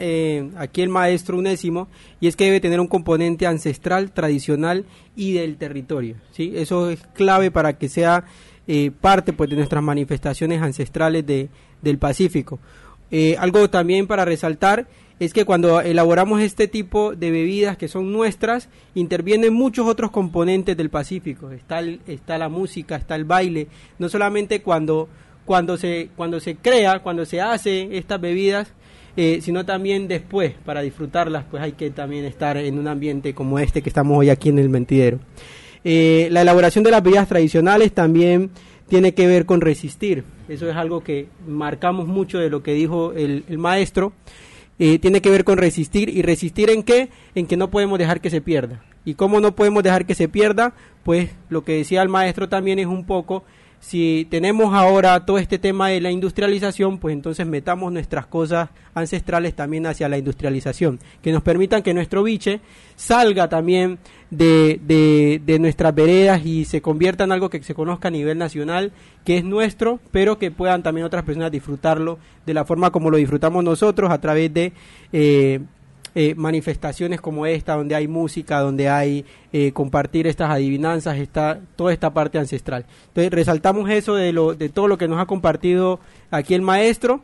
aquí 0.57 0.83
el 0.83 0.89
maestro 0.89 1.39
Unésimo 1.39 1.89
y 2.21 2.29
es 2.29 2.37
que 2.37 2.45
debe 2.45 2.61
tener 2.61 2.81
un 2.81 2.87
componente 2.87 3.47
ancestral, 3.47 4.13
tradicional 4.13 4.87
y 5.17 5.35
del 5.35 5.57
territorio. 5.57 6.17
¿sí? 6.33 6.53
Eso 6.55 6.91
es 6.91 7.01
clave 7.15 7.51
para 7.51 7.79
que 7.79 7.89
sea 7.89 8.25
eh, 8.73 8.93
parte 8.93 9.33
pues, 9.33 9.51
de 9.51 9.57
nuestras 9.57 9.83
manifestaciones 9.83 10.63
ancestrales 10.63 11.27
de, 11.27 11.49
del 11.83 11.99
Pacífico. 11.99 12.61
Eh, 13.11 13.35
algo 13.41 13.69
también 13.69 14.07
para 14.07 14.25
resaltar 14.25 14.87
es 15.19 15.33
que 15.33 15.45
cuando 15.45 15.81
elaboramos 15.81 16.41
este 16.41 16.69
tipo 16.69 17.17
de 17.17 17.33
bebidas 17.33 17.77
que 17.77 17.89
son 17.89 18.13
nuestras, 18.13 18.69
intervienen 18.95 19.55
muchos 19.55 19.89
otros 19.89 20.13
componentes 20.13 20.77
del 20.77 20.89
Pacífico. 20.89 21.51
Está, 21.51 21.81
está 22.07 22.39
la 22.39 22.49
música, 22.49 22.95
está 22.95 23.17
el 23.17 23.25
baile, 23.25 23.67
no 23.99 24.09
solamente 24.09 24.63
cuando, 24.63 25.09
cuando, 25.45 25.77
se, 25.77 26.11
cuando 26.15 26.39
se 26.39 26.55
crea, 26.55 27.01
cuando 27.01 27.27
se 27.27 27.41
hace 27.41 27.99
estas 27.99 28.21
bebidas, 28.21 28.73
eh, 29.17 29.41
sino 29.43 29.67
también 29.67 30.07
después, 30.07 30.55
para 30.65 30.81
disfrutarlas, 30.81 31.45
pues 31.51 31.61
hay 31.61 31.73
que 31.73 31.91
también 31.91 32.25
estar 32.25 32.57
en 32.57 32.79
un 32.79 32.87
ambiente 32.87 33.35
como 33.35 33.59
este 33.59 33.83
que 33.83 33.91
estamos 33.91 34.17
hoy 34.17 34.31
aquí 34.31 34.49
en 34.49 34.61
el 34.61 34.69
mentidero. 34.69 35.19
Eh, 35.85 36.29
la 36.31 36.43
elaboración 36.43 36.85
de 36.85 36.91
las 36.91 37.03
bebidas 37.03 37.29
tradicionales 37.29 37.93
también 37.93 38.51
tiene 38.89 39.15
que 39.15 39.27
ver 39.27 39.47
con 39.47 39.61
resistir. 39.61 40.25
Eso 40.49 40.69
es 40.69 40.77
algo 40.77 41.03
que 41.03 41.29
marcamos 41.47 42.07
mucho 42.07 42.39
de 42.39 42.51
lo 42.51 42.63
que 42.63 42.75
dijo 42.75 43.13
el, 43.13 43.45
maestro. 43.59 44.13
Eh, 44.79 44.99
tiene 44.99 45.21
que 45.21 45.31
ver 45.31 45.45
con 45.45 45.59
resistir. 45.59 46.09
¿Y 46.09 46.23
resistir 46.23 46.71
en 46.71 46.83
qué? 46.83 47.09
En 47.35 47.47
que 47.47 47.57
no 47.57 47.71
podemos 47.71 47.99
dejar 47.99 48.21
que 48.21 48.31
se 48.31 48.41
pierda. 48.41 48.83
¿Y 49.05 49.15
cómo 49.15 49.41
no 49.41 49.55
podemos 49.55 49.83
dejar 49.83 50.07
que 50.07 50.15
se 50.15 50.29
pierda? 50.29 50.75
Pues 51.05 51.31
lo 51.49 51.65
que 51.65 51.77
decía 51.77 52.03
el 52.03 52.09
maestro 52.09 52.49
también 52.49 52.79
es 52.79 52.87
un 52.87 53.07
poco 53.07 53.45
si 53.81 54.27
tenemos 54.31 54.75
ahora 54.75 55.25
todo 55.25 55.39
este 55.39 55.59
tema 55.59 55.89
de 55.89 56.01
la 56.01 56.11
industrialización, 56.11 56.99
pues 56.99 57.15
entonces 57.15 57.47
metamos 57.47 57.91
nuestras 57.91 58.27
cosas 58.27 58.69
ancestrales 58.95 59.57
también 59.57 59.87
hacia 59.87 60.09
la 60.09 60.19
industrialización, 60.19 61.01
que 61.23 61.33
nos 61.33 61.43
permitan 61.43 61.83
que 61.83 61.95
nuestro 61.95 62.23
biche 62.23 62.61
salga 62.95 63.49
también 63.49 63.99
de, 64.31 64.81
de, 64.83 65.43
de, 65.45 65.59
nuestras 65.59 65.95
veredas 65.95 66.45
y 66.45 66.65
se 66.65 66.81
convierta 66.81 67.25
en 67.25 67.33
algo 67.33 67.51
que 67.51 67.63
se 67.63 67.75
conozca 67.75 68.09
a 68.09 68.11
nivel 68.11 68.39
nacional, 68.39 68.93
que 69.25 69.39
es 69.39 69.45
nuestro, 69.45 69.99
pero 70.13 70.39
que 70.39 70.51
puedan 70.51 70.83
también 70.83 71.07
otras 71.07 71.25
personas 71.25 71.51
disfrutarlo 71.51 72.19
de 72.47 72.55
la 72.55 72.65
forma 72.65 72.91
como 72.91 73.11
lo 73.11 73.17
disfrutamos 73.17 73.65
nosotros 73.65 74.11
a 74.11 74.21
través 74.21 74.53
de... 74.53 74.73
Eh, 75.13 75.61
eh, 76.17 76.35
manifestaciones 76.35 77.21
como 77.21 77.47
esta, 77.47 77.77
donde 77.77 77.95
hay 77.95 78.09
música, 78.09 78.59
donde 78.59 78.89
hay 78.89 79.25
eh, 79.53 79.71
compartir 79.71 80.27
estas 80.27 80.51
adivinanzas, 80.51 81.19
está 81.19 81.61
toda 81.77 81.93
esta 81.93 82.13
parte 82.13 82.37
ancestral. 82.37 82.85
Entonces 83.07 83.31
resaltamos 83.31 83.89
eso 83.91 84.17
de, 84.17 84.33
lo, 84.33 84.57
de 84.57 84.71
todo 84.71 84.89
lo 84.89 84.99
que 84.99 85.07
nos 85.07 85.21
ha 85.21 85.27
compartido 85.27 86.01
aquí 86.33 86.55
el 86.55 86.63
maestro 86.63 87.21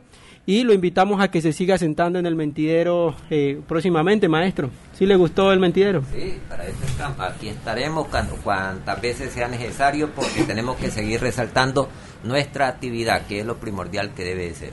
y 0.47 0.63
lo 0.63 0.73
invitamos 0.73 1.21
a 1.21 1.29
que 1.29 1.41
se 1.41 1.51
siga 1.51 1.77
sentando 1.77 2.19
en 2.19 2.25
el 2.25 2.33
mentidero 2.33 3.13
eh, 3.29 3.59
próximamente, 3.67 4.29
maestro. 4.29 4.71
¿Sí 4.93 5.05
le 5.05 5.17
gustó 5.17 5.51
el 5.51 5.59
mentidero? 5.59 6.03
Sí, 6.15 6.39
para 6.47 6.65
eso 6.65 6.85
estamos. 6.85 7.19
Aquí 7.19 7.49
estaremos 7.49 8.07
cuantas 8.41 9.01
veces 9.01 9.33
sea 9.33 9.49
necesario 9.49 10.09
porque 10.15 10.43
tenemos 10.43 10.77
que 10.77 10.89
seguir 10.89 11.19
resaltando 11.19 11.89
nuestra 12.23 12.69
actividad, 12.69 13.27
que 13.27 13.41
es 13.41 13.45
lo 13.45 13.57
primordial 13.57 14.13
que 14.13 14.23
debe 14.23 14.53
ser. 14.55 14.71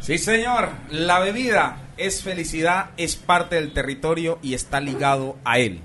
Sí, 0.00 0.18
señor. 0.18 0.70
La 0.90 1.20
bebida 1.20 1.90
es 1.96 2.24
felicidad, 2.24 2.90
es 2.96 3.14
parte 3.14 3.54
del 3.54 3.72
territorio 3.72 4.40
y 4.42 4.54
está 4.54 4.80
ligado 4.80 5.36
a 5.44 5.60
él. 5.60 5.78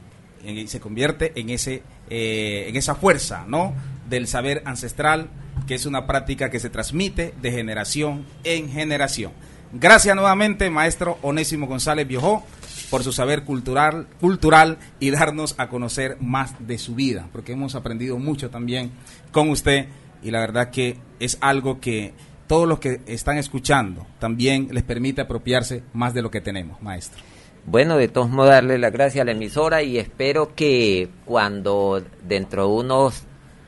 Y 0.44 0.66
se 0.66 0.80
convierte 0.80 1.34
en, 1.36 1.52
ese, 1.52 1.84
eh, 2.10 2.66
en 2.68 2.76
esa 2.76 2.96
fuerza, 2.96 3.46
¿no? 3.48 3.76
Del 4.10 4.26
saber 4.26 4.64
ancestral, 4.66 5.30
que 5.68 5.76
es 5.76 5.86
una 5.86 6.06
práctica 6.08 6.50
que 6.50 6.60
se 6.60 6.70
transmite 6.70 7.34
de 7.42 7.52
generación 7.52 8.26
en 8.44 8.70
generación. 8.70 9.32
Gracias 9.74 10.16
nuevamente, 10.16 10.70
maestro 10.70 11.18
Onésimo 11.24 11.66
González 11.66 12.08
Biojó, 12.08 12.44
por 12.92 13.04
su 13.04 13.12
saber 13.12 13.44
cultural, 13.44 14.08
cultural 14.20 14.78
y 15.00 15.10
darnos 15.10 15.56
a 15.58 15.68
conocer 15.68 16.18
más 16.20 16.54
de 16.60 16.78
su 16.78 16.94
vida, 16.94 17.28
porque 17.32 17.54
hemos 17.54 17.74
aprendido 17.74 18.20
mucho 18.20 18.52
también 18.52 18.92
con 19.32 19.50
usted 19.50 19.88
y 20.22 20.30
la 20.30 20.42
verdad 20.42 20.70
que 20.70 21.00
es 21.20 21.40
algo 21.42 21.80
que 21.80 22.14
todos 22.46 22.68
los 22.68 22.80
que 22.80 23.02
están 23.08 23.40
escuchando 23.40 24.06
también 24.20 24.68
les 24.72 24.84
permite 24.84 25.22
apropiarse 25.22 25.84
más 25.94 26.14
de 26.14 26.22
lo 26.22 26.30
que 26.30 26.42
tenemos, 26.42 26.82
maestro. 26.82 27.24
Bueno, 27.66 27.98
de 27.98 28.10
todos 28.10 28.30
modos, 28.30 28.52
darle 28.52 28.78
las 28.78 28.92
gracias 28.92 29.22
a 29.22 29.26
la 29.26 29.32
emisora 29.32 29.82
y 29.82 29.98
espero 29.98 30.54
que 30.54 31.10
cuando 31.26 32.04
dentro 32.28 32.68
de 32.68 32.74
unos 32.74 33.24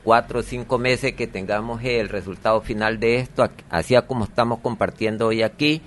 cuatro 0.06 0.38
o 0.38 0.42
cinco 0.44 0.78
meses 0.78 1.14
que 1.14 1.26
tengamos 1.26 1.82
el 1.82 2.08
resultado 2.08 2.60
final 2.60 3.00
de 3.00 3.16
esto, 3.16 3.50
así 3.70 3.96
como 4.06 4.22
estamos 4.22 4.60
compartiendo 4.60 5.26
hoy 5.26 5.42
aquí, 5.42 5.82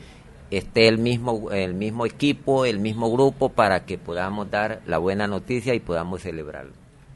esté 0.51 0.89
el 0.89 0.97
mismo, 0.97 1.51
el 1.51 1.73
mismo 1.73 2.05
equipo, 2.05 2.65
el 2.65 2.79
mismo 2.79 3.09
grupo 3.09 3.47
para 3.47 3.85
que 3.85 3.97
podamos 3.97 4.51
dar 4.51 4.81
la 4.85 4.97
buena 4.97 5.25
noticia 5.25 5.73
y 5.73 5.79
podamos 5.79 6.21
celebrarlo. 6.21 6.73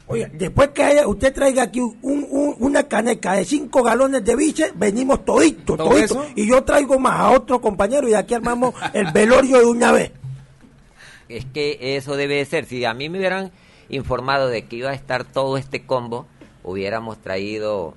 Oye, 0.08 0.32
después 0.32 0.70
que 0.70 1.04
usted 1.06 1.34
traiga 1.34 1.64
aquí 1.64 1.82
una 1.82 2.84
caneca 2.84 3.34
de 3.34 3.44
cinco 3.44 3.84
galones 3.84 4.24
de 4.24 4.38
biche, 4.38 4.72
venimos 4.74 5.26
toditos, 5.26 5.76
toditos. 5.76 6.26
Y 6.36 6.48
yo 6.48 6.64
traigo 6.64 6.98
más 7.00 7.20
a 7.20 7.32
otro 7.32 7.60
compañero 7.60 8.08
y 8.08 8.14
aquí 8.14 8.34
armamos 8.34 8.76
el 8.94 9.12
velorio 9.12 9.60
de 9.60 9.66
una 9.66 9.92
vez. 9.92 10.14
Es 11.28 11.44
que 11.44 11.98
eso 11.98 12.16
debe 12.16 12.46
ser. 12.46 12.64
Si 12.64 12.86
a 12.86 12.94
mí 12.94 13.10
me 13.10 13.18
hubieran 13.18 13.52
informado 13.90 14.48
de 14.48 14.66
que 14.66 14.78
iba 14.78 14.92
a 14.92 14.94
estar 14.94 15.26
todo 15.26 15.58
este 15.58 15.86
combo, 15.86 16.28
hubiéramos 16.64 17.22
traído 17.22 17.96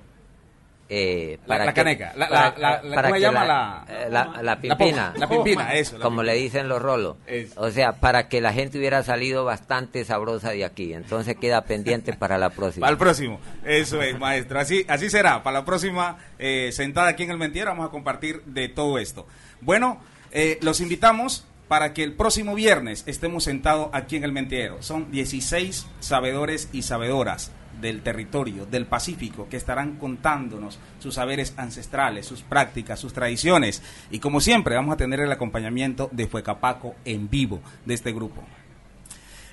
eh, 0.89 1.37
para 1.45 1.65
la, 1.65 1.73
caneca, 1.73 2.13
la, 2.15 2.53
la, 2.57 2.81
¿cómo 2.81 3.15
se 3.15 3.19
llama 3.19 3.43
la, 3.43 3.85
eh, 3.89 4.09
la, 4.09 4.57
pimpina? 4.57 5.13
La, 5.17 5.27
pimpina, 5.27 5.73
eso. 5.73 5.99
Como 5.99 6.23
le 6.23 6.33
dicen 6.35 6.69
los 6.69 6.81
rolos. 6.81 7.17
O 7.57 7.71
sea, 7.71 7.93
para 7.93 8.29
que 8.29 8.39
la 8.39 8.53
gente 8.53 8.77
hubiera 8.77 9.03
salido 9.03 9.43
bastante 9.43 10.05
sabrosa 10.05 10.51
de 10.51 10.63
aquí. 10.63 10.93
Entonces 10.93 11.35
queda 11.35 11.65
pendiente 11.65 12.13
para 12.13 12.37
la 12.37 12.51
próxima. 12.51 12.85
Para 12.85 12.91
el 12.93 12.97
próximo, 12.97 13.41
eso 13.65 14.01
es, 14.01 14.17
maestro. 14.17 14.59
Así, 14.59 14.85
así 14.87 15.09
será. 15.09 15.43
Para 15.43 15.59
la 15.59 15.65
próxima 15.65 16.19
eh, 16.39 16.69
sentada 16.71 17.09
aquí 17.09 17.23
en 17.23 17.31
el 17.31 17.37
Mentiero 17.37 17.71
vamos 17.71 17.87
a 17.87 17.91
compartir 17.91 18.41
de 18.45 18.69
todo 18.69 18.97
esto. 18.97 19.27
Bueno, 19.59 19.99
eh, 20.31 20.57
los 20.61 20.79
invitamos 20.79 21.45
para 21.67 21.93
que 21.93 22.03
el 22.03 22.13
próximo 22.13 22.55
viernes 22.55 23.03
estemos 23.07 23.43
sentados 23.43 23.89
aquí 23.91 24.15
en 24.15 24.23
el 24.23 24.31
Mentiero. 24.31 24.81
Son 24.81 25.11
16 25.11 25.85
sabedores 25.99 26.69
y 26.71 26.83
sabedoras 26.83 27.51
del 27.81 28.01
territorio, 28.01 28.65
del 28.65 28.85
Pacífico, 28.85 29.47
que 29.49 29.57
estarán 29.57 29.97
contándonos 29.97 30.79
sus 30.99 31.15
saberes 31.15 31.53
ancestrales, 31.57 32.25
sus 32.25 32.41
prácticas, 32.41 32.99
sus 32.99 33.13
tradiciones. 33.13 33.81
Y 34.11 34.19
como 34.19 34.41
siempre, 34.41 34.75
vamos 34.75 34.93
a 34.93 34.97
tener 34.97 35.19
el 35.19 35.31
acompañamiento 35.31 36.09
de 36.11 36.27
Fuecapaco 36.27 36.95
en 37.05 37.29
vivo 37.29 37.61
de 37.85 37.93
este 37.93 38.11
grupo. 38.11 38.43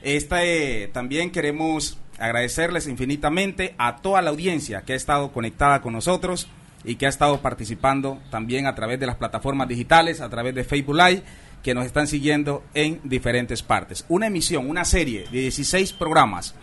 Este, 0.03 0.91
también 0.93 1.31
queremos 1.31 1.99
agradecerles 2.19 2.87
infinitamente 2.87 3.75
a 3.79 3.97
toda 3.97 4.23
la 4.23 4.31
audiencia 4.31 4.83
que 4.83 4.93
ha 4.93 4.97
estado 4.97 5.33
conectada 5.33 5.81
con 5.81 5.95
nosotros 5.95 6.47
y 6.85 6.97
que 6.97 7.07
ha 7.07 7.09
estado 7.09 7.41
participando 7.41 8.21
también 8.31 8.67
a 8.67 8.75
través 8.75 9.01
de 9.01 9.07
las 9.07 9.17
plataformas 9.17 9.69
digitales, 9.69 10.21
a 10.21 10.29
través 10.29 10.55
de 10.55 10.65
Facebook 10.65 10.97
Live, 10.97 11.23
que 11.63 11.75
nos 11.75 11.87
están 11.87 12.07
siguiendo 12.07 12.63
en 12.75 13.01
diferentes 13.05 13.63
partes. 13.63 14.05
Una 14.09 14.27
emisión, 14.27 14.69
una 14.69 14.85
serie 14.85 15.25
de 15.33 15.41
16 15.41 15.95
programas 15.95 16.55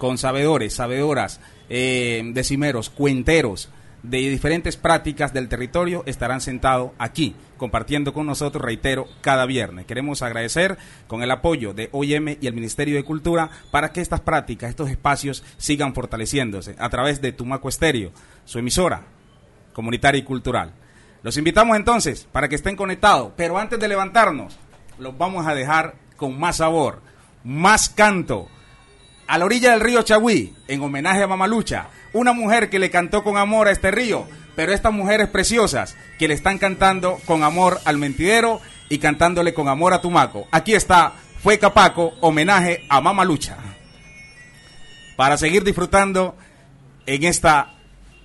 con 0.00 0.16
sabedores, 0.16 0.72
sabedoras, 0.72 1.42
eh, 1.68 2.22
decimeros, 2.32 2.88
cuenteros 2.88 3.68
de 4.02 4.16
diferentes 4.16 4.78
prácticas 4.78 5.34
del 5.34 5.50
territorio 5.50 6.04
estarán 6.06 6.40
sentados 6.40 6.92
aquí 6.98 7.36
compartiendo 7.58 8.14
con 8.14 8.24
nosotros, 8.24 8.64
reitero, 8.64 9.06
cada 9.20 9.44
viernes. 9.44 9.84
Queremos 9.84 10.22
agradecer 10.22 10.78
con 11.06 11.22
el 11.22 11.30
apoyo 11.30 11.74
de 11.74 11.90
OIM 11.92 12.38
y 12.40 12.46
el 12.46 12.54
Ministerio 12.54 12.96
de 12.96 13.04
Cultura 13.04 13.50
para 13.70 13.92
que 13.92 14.00
estas 14.00 14.20
prácticas, 14.20 14.70
estos 14.70 14.88
espacios 14.88 15.44
sigan 15.58 15.92
fortaleciéndose 15.92 16.76
a 16.78 16.88
través 16.88 17.20
de 17.20 17.32
Tumaco 17.32 17.68
Estéreo, 17.68 18.10
su 18.46 18.58
emisora 18.58 19.02
comunitaria 19.74 20.20
y 20.20 20.24
cultural. 20.24 20.72
Los 21.22 21.36
invitamos 21.36 21.76
entonces 21.76 22.26
para 22.32 22.48
que 22.48 22.54
estén 22.54 22.74
conectados, 22.74 23.32
pero 23.36 23.58
antes 23.58 23.78
de 23.78 23.88
levantarnos, 23.88 24.56
los 24.98 25.18
vamos 25.18 25.46
a 25.46 25.54
dejar 25.54 25.96
con 26.16 26.40
más 26.40 26.56
sabor, 26.56 27.02
más 27.44 27.90
canto 27.90 28.48
a 29.30 29.38
la 29.38 29.44
orilla 29.44 29.70
del 29.70 29.80
río 29.80 30.02
Chagüí, 30.02 30.52
en 30.66 30.82
homenaje 30.82 31.22
a 31.22 31.28
Mamalucha, 31.28 31.86
una 32.12 32.32
mujer 32.32 32.68
que 32.68 32.80
le 32.80 32.90
cantó 32.90 33.22
con 33.22 33.36
amor 33.36 33.68
a 33.68 33.70
este 33.70 33.92
río, 33.92 34.26
pero 34.56 34.72
estas 34.72 34.92
mujeres 34.92 35.28
preciosas 35.28 35.96
que 36.18 36.26
le 36.26 36.34
están 36.34 36.58
cantando 36.58 37.20
con 37.26 37.44
amor 37.44 37.78
al 37.84 37.96
mentidero 37.96 38.60
y 38.88 38.98
cantándole 38.98 39.54
con 39.54 39.68
amor 39.68 39.94
a 39.94 40.00
Tumaco. 40.00 40.48
Aquí 40.50 40.74
está 40.74 41.12
Fue 41.44 41.60
Capaco, 41.60 42.12
homenaje 42.20 42.84
a 42.88 43.00
Mamalucha. 43.00 43.56
Para 45.14 45.36
seguir 45.36 45.62
disfrutando 45.62 46.34
en 47.06 47.22
esta 47.22 47.74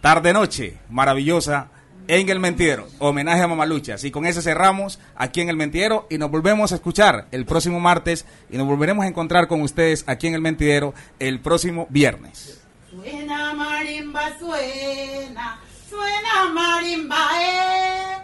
tarde-noche 0.01 0.79
maravillosa 0.89 1.67
en 2.07 2.29
el 2.29 2.39
Mentidero, 2.39 2.87
homenaje 2.99 3.41
a 3.41 3.47
Mamaluchas. 3.47 4.03
Y 4.03 4.11
con 4.11 4.25
eso 4.25 4.41
cerramos 4.41 4.99
aquí 5.15 5.41
en 5.41 5.49
el 5.49 5.57
Mentidero 5.57 6.07
y 6.09 6.17
nos 6.17 6.31
volvemos 6.31 6.71
a 6.71 6.75
escuchar 6.75 7.27
el 7.31 7.45
próximo 7.45 7.79
martes 7.79 8.25
y 8.49 8.57
nos 8.57 8.67
volveremos 8.67 9.05
a 9.05 9.07
encontrar 9.07 9.47
con 9.47 9.61
ustedes 9.61 10.03
aquí 10.07 10.27
en 10.27 10.35
el 10.35 10.41
Mentidero 10.41 10.93
el 11.19 11.39
próximo 11.39 11.87
viernes. 11.89 12.61
Suena 12.89 13.53
marimba, 13.53 14.37
suena, 14.39 15.59
suena 15.89 16.49
marimba, 16.53 17.27
eh. 17.41 18.17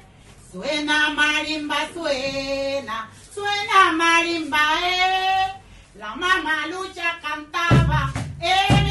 Suena 0.52 1.10
marimba, 1.10 1.78
suena, 1.94 3.10
suena 3.34 3.92
marimba, 3.94 4.60
eh. 4.84 5.62
La 5.98 6.16
mamalucha 6.16 7.20
cantaba 7.22 8.12
en 8.40 8.91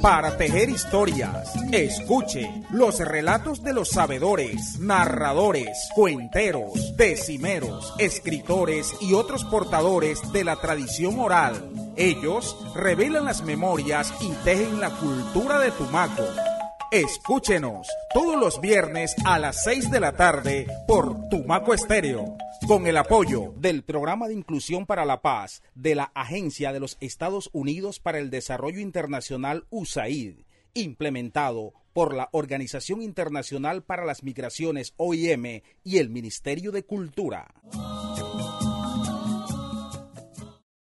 para 0.00 0.38
tejer 0.38 0.70
historias. 0.70 1.52
Escuche 1.72 2.62
los 2.70 2.98
relatos 3.00 3.62
de 3.62 3.74
los 3.74 3.90
sabedores, 3.90 4.78
narradores, 4.78 5.90
cuenteros, 5.94 6.96
decimeros, 6.96 7.92
escritores 7.98 8.94
y 9.02 9.12
otros 9.12 9.44
portadores 9.44 10.32
de 10.32 10.44
la 10.44 10.56
tradición 10.56 11.20
oral. 11.20 11.70
Ellos 11.96 12.56
revelan 12.74 13.26
las 13.26 13.42
memorias 13.42 14.14
y 14.22 14.30
tejen 14.42 14.80
la 14.80 14.88
cultura 14.88 15.58
de 15.58 15.70
Tumaco. 15.72 16.24
Escúchenos 16.92 17.88
todos 18.12 18.38
los 18.38 18.60
viernes 18.60 19.16
a 19.24 19.38
las 19.38 19.64
6 19.64 19.90
de 19.90 19.98
la 19.98 20.12
tarde 20.12 20.66
por 20.86 21.26
Tumaco 21.30 21.72
Estéreo, 21.72 22.36
con 22.68 22.86
el 22.86 22.98
apoyo 22.98 23.54
del 23.56 23.82
Programa 23.82 24.28
de 24.28 24.34
Inclusión 24.34 24.84
para 24.84 25.06
la 25.06 25.22
Paz 25.22 25.62
de 25.74 25.94
la 25.94 26.12
Agencia 26.14 26.70
de 26.70 26.80
los 26.80 26.98
Estados 27.00 27.48
Unidos 27.54 27.98
para 27.98 28.18
el 28.18 28.28
Desarrollo 28.28 28.78
Internacional 28.78 29.64
USAID, 29.70 30.40
implementado 30.74 31.72
por 31.94 32.12
la 32.12 32.28
Organización 32.30 33.00
Internacional 33.00 33.82
para 33.82 34.04
las 34.04 34.22
Migraciones 34.22 34.92
OIM 34.98 35.62
y 35.84 35.96
el 35.96 36.10
Ministerio 36.10 36.72
de 36.72 36.84
Cultura. 36.84 37.54